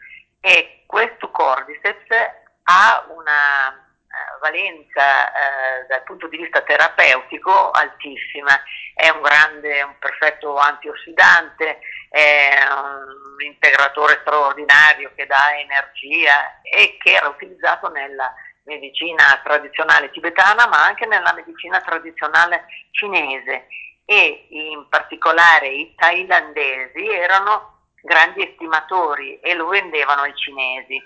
e 0.41 0.83
questo 0.87 1.31
cordyceps 1.31 2.17
ha 2.65 3.07
una 3.09 3.91
valenza 4.40 5.29
uh, 5.29 5.87
dal 5.88 6.03
punto 6.05 6.29
di 6.29 6.37
vista 6.37 6.61
terapeutico 6.62 7.70
altissima, 7.70 8.61
è 8.94 9.09
un 9.09 9.22
grande, 9.22 9.83
un 9.83 9.96
perfetto 9.98 10.57
antiossidante, 10.57 11.79
è 12.09 12.59
un 12.70 13.40
integratore 13.44 14.18
straordinario 14.20 15.12
che 15.14 15.27
dà 15.27 15.59
energia 15.59 16.61
e 16.62 16.96
che 16.98 17.12
era 17.12 17.29
utilizzato 17.29 17.88
nella 17.88 18.33
medicina 18.64 19.40
tradizionale 19.42 20.11
tibetana 20.11 20.68
ma 20.68 20.85
anche 20.85 21.07
nella 21.07 21.33
medicina 21.33 21.81
tradizionale 21.81 22.66
cinese 22.92 23.66
e 24.05 24.46
in 24.51 24.87
particolare 24.88 25.68
i 25.68 25.94
thailandesi 25.96 27.09
erano 27.09 27.72
grandi 28.03 28.46
estimatori 28.46 29.38
e 29.40 29.55
lo 29.55 29.68
vendevano 29.68 30.22
ai 30.22 30.35
cinesi. 30.37 31.03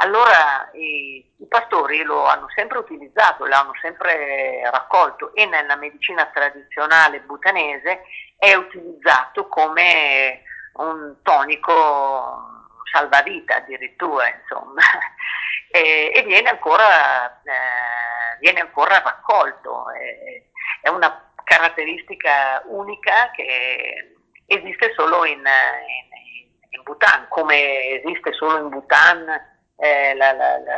Allora 0.00 0.70
i, 0.74 1.24
i 1.38 1.46
pastori 1.48 2.02
lo 2.02 2.24
hanno 2.24 2.46
sempre 2.54 2.78
utilizzato, 2.78 3.46
l'hanno 3.46 3.72
sempre 3.80 4.60
raccolto 4.70 5.34
e 5.34 5.44
nella 5.46 5.74
medicina 5.74 6.26
tradizionale 6.26 7.20
butanese 7.20 8.02
è 8.36 8.54
utilizzato 8.54 9.48
come 9.48 10.42
un 10.74 11.16
tonico 11.22 12.58
salvavita 12.92 13.56
addirittura, 13.56 14.28
insomma, 14.28 14.80
e, 15.70 16.12
e 16.14 16.22
viene, 16.22 16.48
ancora, 16.48 17.40
eh, 17.42 18.38
viene, 18.38 18.60
ancora, 18.60 19.00
raccolto. 19.00 19.90
Eh, 19.90 20.50
è 20.80 20.88
una 20.88 21.32
caratteristica 21.42 22.62
unica 22.66 23.32
che 23.32 24.14
esiste 24.46 24.92
solo 24.94 25.24
in, 25.24 25.38
in, 25.38 26.68
in 26.70 26.82
Bhutan, 26.84 27.26
come 27.28 28.00
esiste 28.00 28.32
solo 28.32 28.58
in 28.58 28.68
Bhutan 28.68 29.56
eh, 29.78 30.14
la, 30.14 30.32
la, 30.32 30.58
la, 30.58 30.74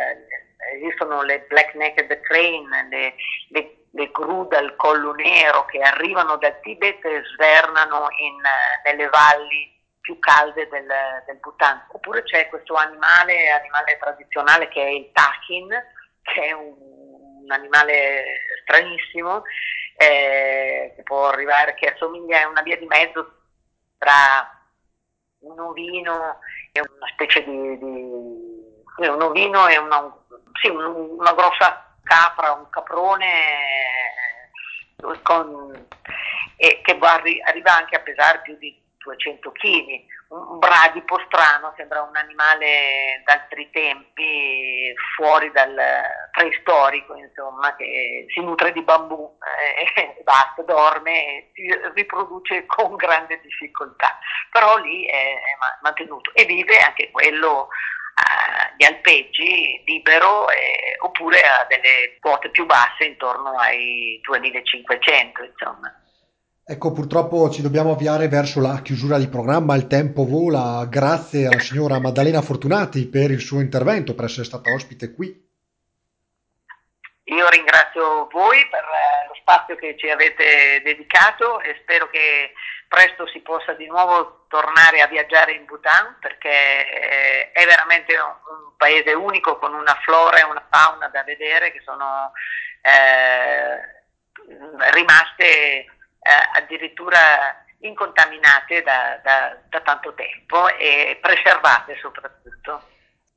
esistono 0.74 1.22
le 1.22 1.40
black 1.48 1.74
naked 1.74 2.20
crane, 2.20 2.88
le, 2.88 3.14
le 3.48 3.80
le 3.92 4.10
gru 4.10 4.46
dal 4.46 4.76
collo 4.76 5.12
nero 5.12 5.64
che 5.64 5.80
arrivano 5.80 6.36
dal 6.36 6.60
Tibet 6.60 7.04
e 7.04 7.22
svernano 7.34 8.06
in, 8.18 8.40
nelle 8.84 9.08
valli 9.08 9.78
più 10.00 10.18
calde 10.18 10.68
del, 10.68 10.86
del 11.26 11.36
Bhutan. 11.36 11.86
Oppure 11.92 12.22
c'è 12.22 12.48
questo 12.48 12.74
animale, 12.74 13.50
animale 13.50 13.98
tradizionale 13.98 14.68
che 14.68 14.82
è 14.82 14.88
il 14.88 15.10
takin, 15.12 15.68
che 16.22 16.46
è 16.46 16.52
un, 16.52 16.74
un 17.42 17.50
animale 17.50 18.24
stranissimo, 18.62 19.42
eh, 19.96 20.92
che 20.94 21.02
può 21.02 21.28
arrivare, 21.28 21.74
che 21.74 21.88
assomiglia 21.88 22.42
a 22.42 22.48
una 22.48 22.62
via 22.62 22.76
di 22.76 22.86
mezzo 22.86 23.38
tra 23.98 24.56
un 25.40 25.58
ovino 25.58 26.38
e 26.72 26.80
una 26.80 27.06
specie 27.12 27.42
di, 27.42 27.78
di 27.78 28.49
un 28.96 29.22
ovino 29.22 29.66
e 29.68 29.78
una, 29.78 30.12
sì, 30.60 30.68
un, 30.68 30.84
una 31.18 31.32
grossa 31.32 31.94
capra, 32.02 32.52
un 32.52 32.68
caprone 32.70 33.26
con, 35.22 35.86
e 36.56 36.80
che 36.82 36.98
arriva 36.98 37.76
anche 37.76 37.96
a 37.96 38.00
pesare 38.00 38.40
più 38.42 38.56
di 38.58 38.78
200 38.98 39.50
kg, 39.52 40.04
un 40.28 40.58
bradipo 40.58 41.18
strano, 41.26 41.72
sembra 41.76 42.02
un 42.02 42.14
animale 42.14 43.22
d'altri 43.24 43.68
tempi, 43.70 44.92
fuori 45.16 45.50
dal 45.50 45.74
preistorico, 46.30 47.16
insomma, 47.16 47.74
che 47.76 48.26
si 48.28 48.40
nutre 48.40 48.72
di 48.72 48.82
bambù 48.82 49.36
eh, 49.74 49.84
e 50.00 50.22
basta, 50.22 50.62
dorme 50.62 51.10
e 51.10 51.50
si 51.54 51.68
riproduce 51.94 52.66
con 52.66 52.94
grande 52.96 53.40
difficoltà, 53.40 54.18
però 54.50 54.76
lì 54.78 55.04
è, 55.06 55.34
è 55.34 55.56
mantenuto 55.82 56.30
e 56.34 56.44
vive 56.44 56.78
anche 56.78 57.10
quello 57.10 57.68
agli 58.20 58.84
alpeggi 58.84 59.82
libero 59.84 60.48
eh, 60.50 60.96
oppure 61.00 61.40
a 61.40 61.66
delle 61.68 62.18
quote 62.20 62.50
più 62.50 62.66
basse 62.66 63.04
intorno 63.04 63.56
ai 63.58 64.20
2500 64.22 65.42
insomma. 65.44 65.94
Ecco, 66.70 66.92
purtroppo 66.92 67.50
ci 67.50 67.62
dobbiamo 67.62 67.92
avviare 67.92 68.28
verso 68.28 68.60
la 68.60 68.80
chiusura 68.80 69.18
di 69.18 69.26
programma, 69.26 69.74
il 69.74 69.88
tempo 69.88 70.24
vola. 70.24 70.86
Grazie 70.88 71.46
alla 71.46 71.58
signora 71.58 71.98
Maddalena 71.98 72.42
Fortunati 72.42 73.08
per 73.08 73.32
il 73.32 73.40
suo 73.40 73.60
intervento, 73.60 74.14
per 74.14 74.26
essere 74.26 74.44
stata 74.44 74.72
ospite 74.72 75.12
qui. 75.12 75.48
Io 77.24 77.48
ringrazio 77.48 78.28
voi 78.30 78.68
per 78.70 78.84
eh, 78.84 79.26
lo 79.26 79.34
spazio 79.40 79.74
che 79.74 79.96
ci 79.98 80.10
avete 80.10 80.80
dedicato 80.84 81.60
e 81.60 81.76
spero 81.82 82.08
che 82.08 82.52
presto 82.90 83.24
si 83.28 83.38
possa 83.38 83.72
di 83.74 83.86
nuovo 83.86 84.46
tornare 84.48 85.00
a 85.00 85.06
viaggiare 85.06 85.52
in 85.52 85.64
Bhutan 85.64 86.16
perché 86.18 86.50
eh, 86.50 87.52
è 87.52 87.64
veramente 87.64 88.16
un, 88.16 88.74
paese 88.76 89.12
unico 89.12 89.58
con 89.58 89.74
una 89.74 89.96
flora 90.02 90.38
e 90.38 90.42
una 90.42 90.66
fauna 90.68 91.06
da 91.06 91.22
vedere 91.22 91.70
che 91.70 91.80
sono 91.84 92.32
eh, 92.82 93.78
rimaste 94.90 95.44
eh, 95.44 95.86
addirittura 96.56 97.62
incontaminate 97.80 98.82
da, 98.82 99.20
da, 99.22 99.56
da, 99.68 99.80
tanto 99.82 100.12
tempo 100.14 100.66
e 100.76 101.16
preservate 101.20 101.96
soprattutto. 102.00 102.88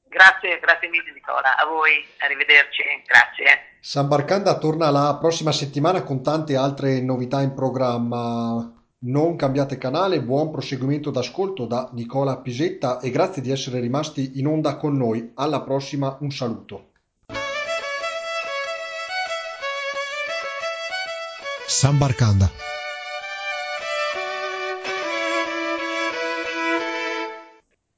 Grazie, 0.07 0.59
grazie 0.59 0.87
mille 0.89 1.11
Nicola, 1.11 1.57
a 1.57 1.65
voi, 1.65 2.07
arrivederci, 2.19 3.03
grazie. 3.05 3.77
San 3.81 4.07
Barcanda 4.07 4.57
torna 4.57 4.89
la 4.89 5.17
prossima 5.19 5.51
settimana 5.51 6.01
con 6.01 6.23
tante 6.23 6.55
altre 6.55 7.01
novità 7.01 7.41
in 7.41 7.53
programma. 7.53 8.82
Non 9.05 9.35
cambiate 9.35 9.77
canale, 9.77 10.21
buon 10.21 10.49
proseguimento 10.49 11.11
d'ascolto 11.11 11.65
da 11.65 11.89
Nicola 11.91 12.37
Pisetta 12.37 13.01
e 13.01 13.09
grazie 13.09 13.41
di 13.41 13.51
essere 13.51 13.81
rimasti 13.81 14.39
in 14.39 14.47
onda 14.47 14.77
con 14.77 14.95
noi. 14.95 15.31
Alla 15.33 15.61
prossima, 15.61 16.17
un 16.21 16.31
saluto. 16.31 16.91
San 21.67 21.97
Barcanda 21.97 22.49